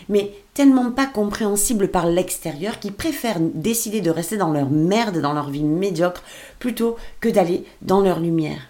mais 0.09 0.33
tellement 0.55 0.91
pas 0.91 1.05
compréhensibles 1.05 1.87
par 1.87 2.07
l'extérieur 2.07 2.79
qu'ils 2.79 2.93
préfèrent 2.93 3.39
décider 3.39 4.01
de 4.01 4.09
rester 4.09 4.35
dans 4.35 4.51
leur 4.51 4.69
merde, 4.69 5.21
dans 5.21 5.33
leur 5.33 5.49
vie 5.49 5.63
médiocre, 5.63 6.23
plutôt 6.57 6.97
que 7.21 7.29
d'aller 7.29 7.63
dans 7.81 8.01
leur 8.01 8.19
lumière. 8.19 8.69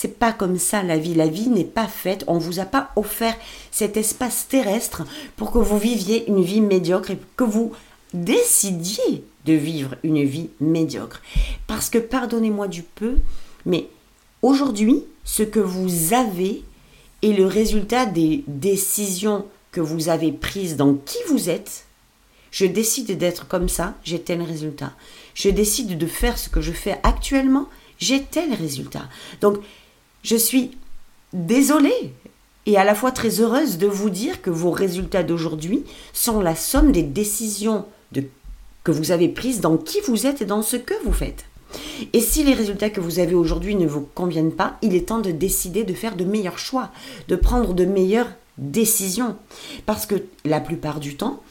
C'est 0.00 0.18
pas 0.18 0.32
comme 0.32 0.56
ça 0.56 0.82
la 0.82 0.96
vie. 0.96 1.12
La 1.12 1.26
vie 1.26 1.50
n'est 1.50 1.62
pas 1.62 1.86
faite. 1.86 2.24
On 2.26 2.38
vous 2.38 2.58
a 2.58 2.64
pas 2.64 2.90
offert 2.96 3.36
cet 3.70 3.98
espace 3.98 4.48
terrestre 4.48 5.02
pour 5.36 5.52
que 5.52 5.58
vous 5.58 5.78
viviez 5.78 6.26
une 6.26 6.42
vie 6.42 6.62
médiocre 6.62 7.10
et 7.10 7.18
que 7.36 7.44
vous 7.44 7.72
décidiez 8.14 9.24
de 9.44 9.52
vivre 9.52 9.96
une 10.02 10.24
vie 10.24 10.48
médiocre. 10.58 11.20
Parce 11.66 11.90
que 11.90 11.98
pardonnez-moi 11.98 12.66
du 12.66 12.82
peu, 12.82 13.16
mais 13.66 13.88
aujourd'hui, 14.40 15.04
ce 15.24 15.42
que 15.42 15.60
vous 15.60 16.14
avez 16.14 16.64
est 17.22 17.34
le 17.34 17.44
résultat 17.44 18.06
des 18.06 18.42
décisions 18.46 19.44
que 19.70 19.82
vous 19.82 20.08
avez 20.08 20.32
prise 20.32 20.76
dans 20.76 20.94
qui 20.94 21.18
vous 21.28 21.50
êtes, 21.50 21.84
je 22.52 22.64
décide 22.64 23.18
d'être 23.18 23.48
comme 23.48 23.68
ça, 23.68 23.96
j'ai 24.02 24.22
tel 24.22 24.40
résultat. 24.40 24.94
Je 25.34 25.50
décide 25.50 25.98
de 25.98 26.06
faire 26.06 26.38
ce 26.38 26.48
que 26.48 26.62
je 26.62 26.72
fais 26.72 26.98
actuellement, 27.02 27.68
j'ai 27.98 28.22
tel 28.22 28.54
résultat. 28.54 29.06
Donc, 29.42 29.58
je 30.22 30.36
suis 30.36 30.76
désolée 31.32 32.12
et 32.66 32.76
à 32.76 32.84
la 32.84 32.94
fois 32.94 33.12
très 33.12 33.40
heureuse 33.40 33.78
de 33.78 33.86
vous 33.86 34.10
dire 34.10 34.42
que 34.42 34.50
vos 34.50 34.70
résultats 34.70 35.22
d'aujourd'hui 35.22 35.84
sont 36.12 36.40
la 36.40 36.54
somme 36.54 36.92
des 36.92 37.02
décisions 37.02 37.86
que 38.84 38.92
vous 38.92 39.10
avez 39.10 39.28
prises 39.28 39.60
dans 39.60 39.76
qui 39.76 40.00
vous 40.06 40.26
êtes 40.26 40.42
et 40.42 40.46
dans 40.46 40.62
ce 40.62 40.76
que 40.76 40.94
vous 41.04 41.12
faites. 41.12 41.44
Et 42.12 42.20
si 42.20 42.42
les 42.42 42.54
résultats 42.54 42.90
que 42.90 43.00
vous 43.00 43.18
avez 43.18 43.34
aujourd'hui 43.34 43.74
ne 43.76 43.86
vous 43.86 44.00
conviennent 44.14 44.52
pas, 44.52 44.76
il 44.82 44.94
est 44.94 45.08
temps 45.08 45.20
de 45.20 45.30
décider 45.30 45.84
de 45.84 45.94
faire 45.94 46.16
de 46.16 46.24
meilleurs 46.24 46.58
choix, 46.58 46.90
de 47.28 47.36
prendre 47.36 47.74
de 47.74 47.84
meilleures 47.84 48.30
décision. 48.60 49.36
Parce 49.86 50.06
que 50.06 50.22
la 50.44 50.60
plupart 50.60 51.00
du 51.00 51.16
temps, 51.16 51.42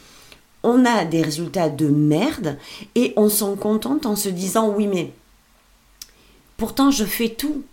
on 0.64 0.86
a 0.86 1.06
des 1.06 1.22
résultats 1.22 1.70
de 1.70 1.88
merde 1.88 2.58
et 2.96 3.14
on 3.18 3.30
s'en 3.30 3.56
contente 3.56 4.06
en 4.06 4.16
se 4.16 4.30
disant 4.30 4.70
oui 4.70 4.88
mais 4.88 5.12
pourtant 6.58 6.92
je 6.92 7.06
fais 7.06 7.30
tout. 7.30 7.64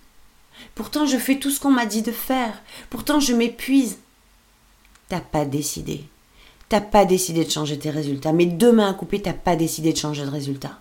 Pourtant 0.75 1.07
je 1.07 1.16
fais 1.16 1.38
tout 1.38 1.51
ce 1.51 1.61
qu'on 1.61 1.71
m'a 1.71 1.87
dit 1.87 2.03
de 2.03 2.12
faire. 2.12 2.62
Pourtant 2.90 3.21
je 3.21 3.33
m'épuise. 3.33 3.99
T'as 5.09 5.21
pas 5.21 5.45
décidé. 5.45 6.05
T'as 6.69 6.81
pas 6.81 7.05
décidé 7.05 7.45
de 7.45 7.51
changer 7.51 7.79
tes 7.79 7.90
résultats. 7.90 8.33
Mais 8.33 8.47
demain 8.47 8.90
à 8.90 8.95
couper, 8.95 9.23
t'as 9.23 9.33
pas 9.33 9.57
décidé 9.57 9.92
de 9.92 9.99
changer 9.99 10.25
de 10.25 10.31
résultat. 10.31 10.79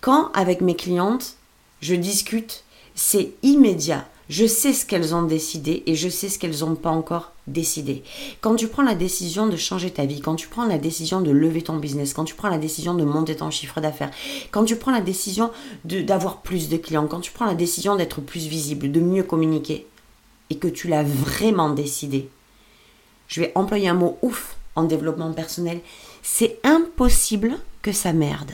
Quand 0.00 0.30
avec 0.32 0.60
mes 0.60 0.76
clientes, 0.76 1.36
je 1.80 1.94
discute, 1.94 2.64
c'est 2.94 3.32
immédiat. 3.42 4.06
Je 4.30 4.46
sais 4.46 4.72
ce 4.72 4.86
qu'elles 4.86 5.14
ont 5.14 5.22
décidé 5.22 5.82
et 5.86 5.94
je 5.94 6.08
sais 6.08 6.30
ce 6.30 6.38
qu'elles 6.38 6.60
n'ont 6.60 6.76
pas 6.76 6.90
encore 6.90 7.32
décidé. 7.46 8.02
Quand 8.40 8.56
tu 8.56 8.68
prends 8.68 8.82
la 8.82 8.94
décision 8.94 9.46
de 9.46 9.56
changer 9.56 9.90
ta 9.90 10.06
vie, 10.06 10.20
quand 10.20 10.36
tu 10.36 10.48
prends 10.48 10.64
la 10.64 10.78
décision 10.78 11.20
de 11.20 11.30
lever 11.30 11.60
ton 11.60 11.76
business, 11.76 12.14
quand 12.14 12.24
tu 12.24 12.34
prends 12.34 12.48
la 12.48 12.58
décision 12.58 12.94
de 12.94 13.04
monter 13.04 13.36
ton 13.36 13.50
chiffre 13.50 13.80
d'affaires, 13.82 14.10
quand 14.50 14.64
tu 14.64 14.76
prends 14.76 14.92
la 14.92 15.02
décision 15.02 15.50
d'avoir 15.84 16.38
plus 16.38 16.70
de 16.70 16.78
clients, 16.78 17.06
quand 17.06 17.20
tu 17.20 17.32
prends 17.32 17.44
la 17.44 17.54
décision 17.54 17.96
d'être 17.96 18.22
plus 18.22 18.46
visible, 18.46 18.90
de 18.90 19.00
mieux 19.00 19.24
communiquer, 19.24 19.86
et 20.50 20.56
que 20.56 20.68
tu 20.68 20.88
l'as 20.88 21.02
vraiment 21.02 21.70
décidé, 21.70 22.28
je 23.28 23.40
vais 23.40 23.52
employer 23.54 23.88
un 23.88 23.94
mot 23.94 24.18
ouf 24.22 24.56
en 24.74 24.84
développement 24.84 25.32
personnel, 25.32 25.80
c'est 26.22 26.58
impossible 26.64 27.58
que 27.82 27.92
ça 27.92 28.12
merde. 28.12 28.52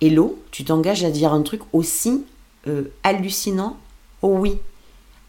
Hello, 0.00 0.38
tu 0.50 0.64
t'engages 0.64 1.04
à 1.04 1.10
dire 1.10 1.32
un 1.32 1.42
truc 1.42 1.62
aussi 1.72 2.24
euh, 2.66 2.84
hallucinant 3.02 3.76
oui, 4.22 4.58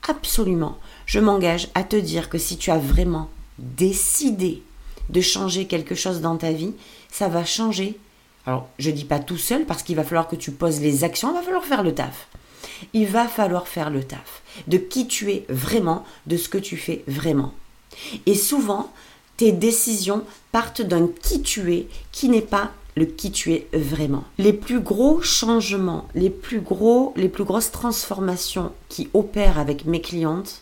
absolument. 0.08 0.78
Je 1.06 1.19
m'engage 1.19 1.69
à 1.75 1.84
te 1.84 1.95
dire 1.95 2.30
que 2.30 2.38
si 2.38 2.58
tu 2.58 2.71
as 2.71 2.78
vraiment 2.78 3.30
décidé 3.58 4.63
de 5.10 5.21
changer 5.21 5.65
quelque 5.65 5.95
chose 5.95 6.21
dans 6.21 6.38
ta 6.38 6.52
vie, 6.52 6.73
ça 7.12 7.28
va 7.28 7.45
changer. 7.45 7.97
Alors, 8.45 8.67
je 8.80 8.89
ne 8.89 8.95
dis 8.95 9.06
pas 9.06 9.19
tout 9.19 9.38
seul 9.38 9.65
parce 9.65 9.84
qu'il 9.84 9.95
va 9.95 10.04
falloir 10.04 10.28
que 10.28 10.36
tu 10.36 10.52
poses 10.52 10.82
les 10.82 11.04
actions, 11.04 11.32
il 11.32 11.36
va 11.36 11.43
falloir 11.43 11.65
faire 11.65 11.84
le 11.84 11.93
taf. 11.93 12.28
Il 12.93 13.08
va 13.08 13.28
falloir 13.28 13.67
faire 13.67 13.89
le 13.89 14.04
taf 14.04 14.41
de 14.67 14.78
qui 14.78 15.08
tu 15.08 15.32
es 15.32 15.45
vraiment, 15.49 16.06
de 16.28 16.38
ce 16.38 16.49
que 16.49 16.58
tu 16.58 16.78
fais 16.78 17.04
vraiment. 17.08 17.54
Et 18.25 18.36
souvent, 18.36 18.91
tes 19.38 19.52
décisions 19.52 20.23
partent 20.52 20.82
d'un 20.82 21.08
qui 21.08 21.41
tu 21.41 21.73
es 21.73 21.88
qui 22.12 22.30
n'est 22.30 22.41
pas 22.41 22.71
le 22.95 23.06
qui 23.06 23.32
tu 23.32 23.54
es 23.54 23.67
vraiment. 23.73 24.23
Les 24.38 24.54
plus 24.54 24.80
gros 24.80 25.21
changements, 25.21 26.08
les 26.15 26.30
plus 26.30 26.62
gros, 26.62 27.13
les 27.15 27.30
plus 27.30 27.43
grosses 27.43 27.71
transformations 27.71 28.71
qui 28.89 29.10
opèrent 29.13 29.60
avec 29.60 29.86
mes 29.86 30.02
clientes, 30.02 30.62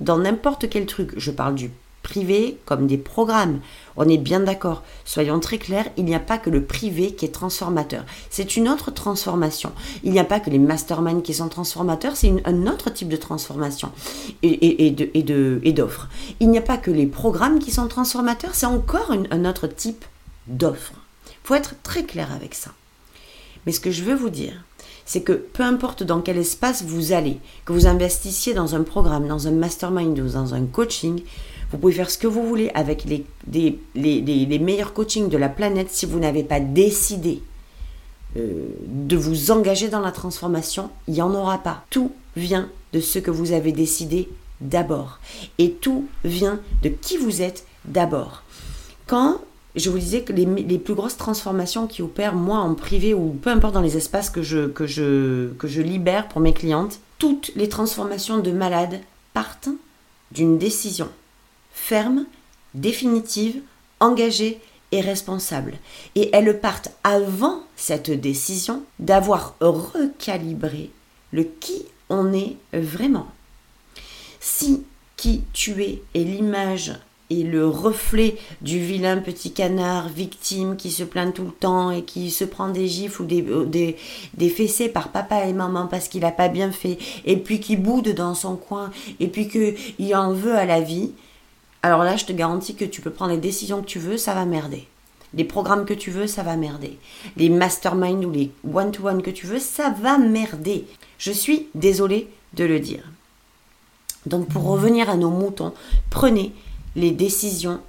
dans 0.00 0.18
n'importe 0.18 0.68
quel 0.68 0.86
truc, 0.86 1.12
je 1.16 1.30
parle 1.30 1.54
du 1.54 1.70
privé 2.02 2.58
comme 2.64 2.86
des 2.86 2.98
programmes. 2.98 3.60
On 3.96 4.08
est 4.08 4.18
bien 4.18 4.40
d'accord. 4.40 4.82
Soyons 5.04 5.38
très 5.40 5.58
clairs, 5.58 5.88
il 5.96 6.04
n'y 6.04 6.14
a 6.14 6.20
pas 6.20 6.38
que 6.38 6.50
le 6.50 6.64
privé 6.64 7.14
qui 7.14 7.24
est 7.24 7.32
transformateur. 7.32 8.04
C'est 8.28 8.56
une 8.56 8.68
autre 8.68 8.90
transformation. 8.90 9.72
Il 10.02 10.12
n'y 10.12 10.18
a 10.18 10.24
pas 10.24 10.40
que 10.40 10.50
les 10.50 10.58
masterminds 10.58 11.22
qui 11.22 11.34
sont 11.34 11.48
transformateurs, 11.48 12.16
c'est 12.16 12.34
un 12.44 12.66
autre 12.66 12.90
type 12.90 13.08
de 13.08 13.16
transformation 13.16 13.92
et, 14.42 14.86
et 14.86 15.72
d'offres. 15.72 16.08
Il 16.40 16.50
n'y 16.50 16.58
a 16.58 16.62
pas 16.62 16.76
que 16.76 16.90
les 16.90 17.06
programmes 17.06 17.60
qui 17.60 17.70
sont 17.70 17.86
transformateurs, 17.86 18.54
c'est 18.54 18.66
encore 18.66 19.12
un 19.30 19.44
autre 19.44 19.68
type 19.68 20.04
d'offres 20.48 21.01
faut 21.44 21.54
être 21.54 21.74
très 21.82 22.04
clair 22.04 22.32
avec 22.32 22.54
ça. 22.54 22.70
Mais 23.66 23.72
ce 23.72 23.80
que 23.80 23.90
je 23.90 24.02
veux 24.02 24.14
vous 24.14 24.30
dire, 24.30 24.64
c'est 25.04 25.22
que 25.22 25.32
peu 25.32 25.62
importe 25.62 26.02
dans 26.02 26.20
quel 26.20 26.38
espace 26.38 26.82
vous 26.82 27.12
allez, 27.12 27.38
que 27.64 27.72
vous 27.72 27.86
investissiez 27.86 28.54
dans 28.54 28.74
un 28.74 28.82
programme, 28.82 29.28
dans 29.28 29.48
un 29.48 29.52
mastermind 29.52 30.18
ou 30.18 30.28
dans 30.28 30.54
un 30.54 30.64
coaching, 30.66 31.22
vous 31.70 31.78
pouvez 31.78 31.92
faire 31.92 32.10
ce 32.10 32.18
que 32.18 32.26
vous 32.26 32.46
voulez 32.46 32.70
avec 32.74 33.04
les, 33.04 34.58
meilleurs 34.58 34.92
coachings 34.92 35.28
de 35.28 35.38
la 35.38 35.48
planète 35.48 35.90
si 35.90 36.06
vous 36.06 36.18
n'avez 36.18 36.44
pas 36.44 36.60
décidé 36.60 37.42
euh, 38.36 38.66
de 38.86 39.16
vous 39.16 39.50
engager 39.50 39.88
dans 39.88 40.00
la 40.00 40.12
transformation, 40.12 40.90
il 41.08 41.14
n'y 41.14 41.22
en 41.22 41.34
aura 41.34 41.58
pas. 41.58 41.84
Tout 41.90 42.12
vient 42.36 42.68
de 42.92 43.00
ce 43.00 43.18
que 43.18 43.30
vous 43.30 43.52
avez 43.52 43.72
décidé 43.72 44.28
d'abord. 44.60 45.18
Et 45.58 45.72
tout 45.72 46.06
vient 46.24 46.60
de 46.82 46.88
qui 46.88 47.16
vous 47.16 47.42
êtes 47.42 47.66
d'abord. 47.84 48.42
Quand 49.06 49.40
je 49.74 49.88
vous 49.88 49.98
disais 49.98 50.22
que 50.22 50.32
les, 50.32 50.78
plus 50.78 50.94
grosses 50.94 51.16
transformations 51.16 51.86
qui 51.86 52.02
opèrent, 52.02 52.34
moi, 52.34 52.58
en 52.58 52.74
privé 52.74 53.14
ou 53.14 53.30
peu 53.30 53.50
importe 53.50 53.74
dans 53.74 53.80
les 53.80 53.96
espaces 53.96 54.28
que 54.28 54.42
je, 54.42 54.68
que 54.68 54.86
je, 54.86 55.80
libère 55.80 56.28
pour 56.28 56.40
mes 56.40 56.52
clientes, 56.52 57.00
toutes 57.18 57.52
les 57.56 57.68
transformations 57.68 58.38
de 58.38 58.50
malades 58.50 59.00
partent 59.32 59.70
d'une 60.30 60.58
décision 60.58 61.08
ferme, 61.72 62.26
définitive, 62.74 63.62
engagée 63.98 64.60
et 64.92 65.00
responsable. 65.00 65.74
Et 66.14 66.28
elles 66.34 66.60
partent 66.60 66.90
avant 67.02 67.62
cette 67.76 68.10
décision 68.10 68.82
d'avoir 68.98 69.54
recalibré 69.60 70.90
le 71.32 71.44
qui 71.44 71.86
on 72.10 72.32
est 72.34 72.56
vraiment. 72.74 73.28
Si 74.38 74.84
qui 75.16 75.44
tu 75.52 75.82
es 75.82 76.02
est 76.14 76.24
l'image 76.24 76.92
et 77.32 77.44
le 77.44 77.66
reflet 77.66 78.36
du 78.60 78.78
vilain 78.78 79.18
petit 79.18 79.52
canard 79.52 80.08
victime 80.08 80.76
qui 80.76 80.90
se 80.90 81.02
plaint 81.02 81.32
tout 81.32 81.44
le 81.44 81.50
temps 81.50 81.90
et 81.90 82.02
qui 82.02 82.30
se 82.30 82.44
prend 82.44 82.68
des 82.68 82.88
gifles 82.88 83.22
ou 83.22 83.24
des, 83.24 83.42
euh, 83.48 83.64
des, 84.34 84.48
fessées 84.48 84.88
par 84.88 85.08
papa 85.08 85.46
et 85.46 85.52
maman 85.52 85.86
parce 85.86 86.08
qu'il 86.08 86.20
n'a 86.20 86.30
pas 86.30 86.48
bien 86.48 86.72
fait, 86.72 86.98
et 87.24 87.36
puis 87.36 87.60
qui 87.60 87.76
boude 87.76 88.10
dans 88.10 88.34
son 88.34 88.56
coin, 88.56 88.90
et 89.20 89.28
puis 89.28 89.48
qu'il 89.48 90.14
en 90.14 90.32
veut 90.32 90.54
à 90.54 90.66
la 90.66 90.80
vie, 90.80 91.12
alors 91.82 92.04
là, 92.04 92.16
je 92.16 92.24
te 92.24 92.32
garantis 92.32 92.74
que 92.74 92.84
tu 92.84 93.00
peux 93.00 93.10
prendre 93.10 93.32
les 93.32 93.38
décisions 93.38 93.80
que 93.80 93.86
tu 93.86 93.98
veux, 93.98 94.16
ça 94.16 94.34
va 94.34 94.44
merder. 94.44 94.86
Les 95.34 95.44
programmes 95.44 95.86
que 95.86 95.94
tu 95.94 96.10
veux, 96.10 96.26
ça 96.26 96.42
va 96.42 96.56
merder. 96.56 96.98
Les 97.36 97.48
masterminds 97.48 98.24
ou 98.24 98.30
les 98.30 98.50
one-to-one 98.70 99.18
-one 99.18 99.22
que 99.22 99.30
tu 99.30 99.46
veux, 99.46 99.58
ça 99.58 99.90
va 99.90 100.18
merder. 100.18 100.84
Je 101.18 101.32
suis 101.32 101.68
désolée 101.74 102.28
de 102.54 102.64
le 102.64 102.78
dire. 102.78 103.02
Donc 104.26 104.48
pour 104.48 104.64
revenir 104.64 105.10
à 105.10 105.16
nos 105.16 105.30
moutons, 105.30 105.72
prenez 106.10 106.52
les 106.96 107.10
décisions. 107.10 107.80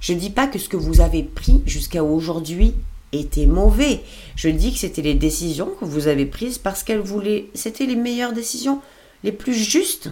Je 0.00 0.12
ne 0.12 0.18
dis 0.18 0.30
pas 0.30 0.46
que 0.46 0.58
ce 0.58 0.68
que 0.68 0.76
vous 0.76 1.00
avez 1.00 1.22
pris 1.22 1.62
jusqu'à 1.66 2.04
aujourd'hui 2.04 2.74
était 3.12 3.46
mauvais. 3.46 4.02
Je 4.36 4.48
dis 4.48 4.72
que 4.72 4.78
c'était 4.78 5.02
les 5.02 5.14
décisions 5.14 5.70
que 5.80 5.84
vous 5.84 6.06
avez 6.06 6.26
prises 6.26 6.58
parce 6.58 6.82
qu'elles 6.82 7.00
voulaient. 7.00 7.46
C'était 7.54 7.86
les 7.86 7.96
meilleures 7.96 8.32
décisions, 8.32 8.82
les 9.24 9.32
plus 9.32 9.54
justes 9.54 10.10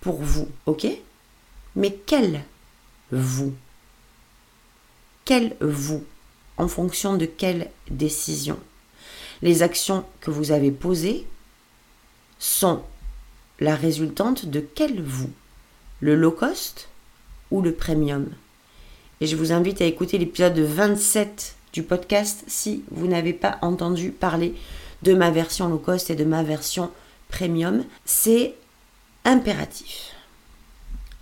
pour 0.00 0.22
vous, 0.22 0.48
ok? 0.66 0.86
Mais 1.74 1.92
quelles 2.06 2.42
vous? 3.10 3.54
Quel 5.24 5.56
vous? 5.60 6.04
En 6.56 6.68
fonction 6.68 7.16
de 7.16 7.26
quelle 7.26 7.70
décision? 7.90 8.58
Les 9.42 9.62
actions 9.62 10.04
que 10.20 10.30
vous 10.30 10.52
avez 10.52 10.70
posées 10.70 11.26
sont 12.38 12.82
la 13.60 13.74
résultante 13.74 14.46
de 14.46 14.60
quel 14.60 15.02
vous? 15.02 15.30
Le 16.00 16.14
low 16.14 16.30
cost? 16.30 16.88
Ou 17.50 17.62
le 17.62 17.72
premium. 17.72 18.28
Et 19.20 19.26
je 19.26 19.36
vous 19.36 19.52
invite 19.52 19.80
à 19.80 19.86
écouter 19.86 20.18
l'épisode 20.18 20.58
27 20.58 21.56
du 21.72 21.82
podcast 21.82 22.44
si 22.46 22.84
vous 22.90 23.06
n'avez 23.06 23.32
pas 23.32 23.58
entendu 23.62 24.10
parler 24.10 24.54
de 25.02 25.14
ma 25.14 25.30
version 25.30 25.68
low 25.68 25.78
cost 25.78 26.10
et 26.10 26.16
de 26.16 26.24
ma 26.24 26.42
version 26.42 26.90
premium. 27.28 27.84
C'est 28.04 28.54
impératif 29.24 30.12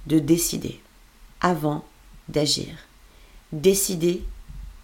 de 0.06 0.18
décider 0.18 0.80
avant 1.40 1.84
d'agir. 2.28 2.74
Décider 3.52 4.22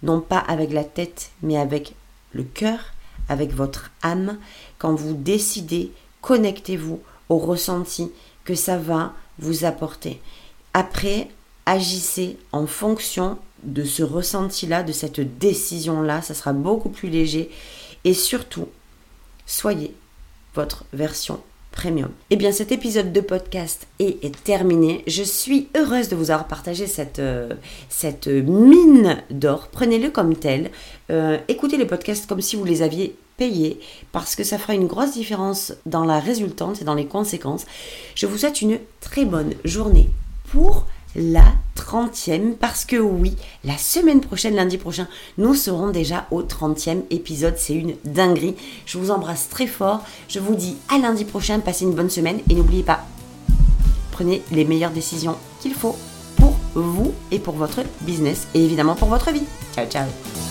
non 0.02 0.20
pas 0.20 0.38
avec 0.38 0.72
la 0.72 0.84
tête 0.84 1.30
mais 1.42 1.58
avec 1.58 1.94
le 2.32 2.44
cœur, 2.44 2.92
avec 3.28 3.52
votre 3.52 3.90
âme. 4.02 4.38
Quand 4.78 4.94
vous 4.94 5.14
décidez, 5.14 5.92
connectez-vous 6.20 7.00
au 7.28 7.38
ressenti 7.38 8.10
que 8.44 8.54
ça 8.54 8.76
va 8.76 9.14
vous 9.38 9.64
apporter. 9.64 10.20
Après, 10.74 11.28
agissez 11.66 12.36
en 12.52 12.66
fonction 12.66 13.38
de 13.62 13.84
ce 13.84 14.02
ressenti-là, 14.02 14.82
de 14.82 14.92
cette 14.92 15.38
décision-là. 15.38 16.22
Ça 16.22 16.34
sera 16.34 16.52
beaucoup 16.52 16.88
plus 16.88 17.08
léger. 17.08 17.50
Et 18.04 18.14
surtout, 18.14 18.68
soyez 19.46 19.94
votre 20.54 20.84
version 20.92 21.40
premium. 21.70 22.10
Eh 22.30 22.36
bien, 22.36 22.52
cet 22.52 22.72
épisode 22.72 23.12
de 23.12 23.20
podcast 23.20 23.86
est, 23.98 24.42
terminé. 24.42 25.04
Je 25.06 25.22
suis 25.22 25.68
heureuse 25.76 26.08
de 26.08 26.16
vous 26.16 26.30
avoir 26.30 26.48
partagé 26.48 26.86
cette, 26.86 27.20
euh, 27.20 27.54
mine 28.26 29.22
d'or. 29.30 29.68
Prenez-le 29.70 30.10
comme 30.10 30.34
tel. 30.36 30.70
Euh, 31.10 31.38
écoutez 31.48 31.76
les 31.76 31.86
podcasts 31.86 32.26
comme 32.26 32.40
si 32.40 32.56
vous 32.56 32.64
les 32.64 32.82
aviez 32.82 33.16
payés 33.36 33.80
parce 34.12 34.34
que 34.34 34.44
ça 34.44 34.58
fera 34.58 34.74
une 34.74 34.86
grosse 34.86 35.12
différence 35.12 35.72
dans 35.86 36.04
la 36.04 36.20
résultante 36.20 36.82
et 36.82 36.84
dans 36.84 36.94
les 36.94 37.06
conséquences. 37.06 37.66
Je 38.14 38.26
vous 38.26 38.38
souhaite 38.38 38.60
une 38.60 38.78
très 39.00 39.24
bonne 39.24 39.54
journée 39.64 40.10
pour 40.52 40.86
la 41.16 41.44
30e 41.76 42.54
parce 42.54 42.84
que 42.84 42.96
oui, 42.96 43.36
la 43.64 43.76
semaine 43.76 44.20
prochaine, 44.20 44.54
lundi 44.54 44.78
prochain, 44.78 45.08
nous 45.38 45.54
serons 45.54 45.90
déjà 45.90 46.26
au 46.30 46.42
30e 46.42 47.02
épisode. 47.10 47.54
C'est 47.56 47.74
une 47.74 47.94
dinguerie. 48.04 48.56
Je 48.86 48.98
vous 48.98 49.10
embrasse 49.10 49.48
très 49.48 49.66
fort. 49.66 50.04
Je 50.28 50.38
vous 50.38 50.54
dis 50.54 50.76
à 50.88 50.98
lundi 50.98 51.24
prochain. 51.24 51.60
Passez 51.60 51.84
une 51.84 51.94
bonne 51.94 52.10
semaine 52.10 52.40
et 52.48 52.54
n'oubliez 52.54 52.82
pas, 52.82 53.04
prenez 54.12 54.42
les 54.52 54.64
meilleures 54.64 54.92
décisions 54.92 55.36
qu'il 55.60 55.74
faut 55.74 55.96
pour 56.36 56.54
vous 56.74 57.12
et 57.30 57.38
pour 57.38 57.54
votre 57.54 57.80
business 58.02 58.46
et 58.54 58.64
évidemment 58.64 58.94
pour 58.94 59.08
votre 59.08 59.32
vie. 59.32 59.44
Ciao 59.74 59.86
ciao 59.86 60.49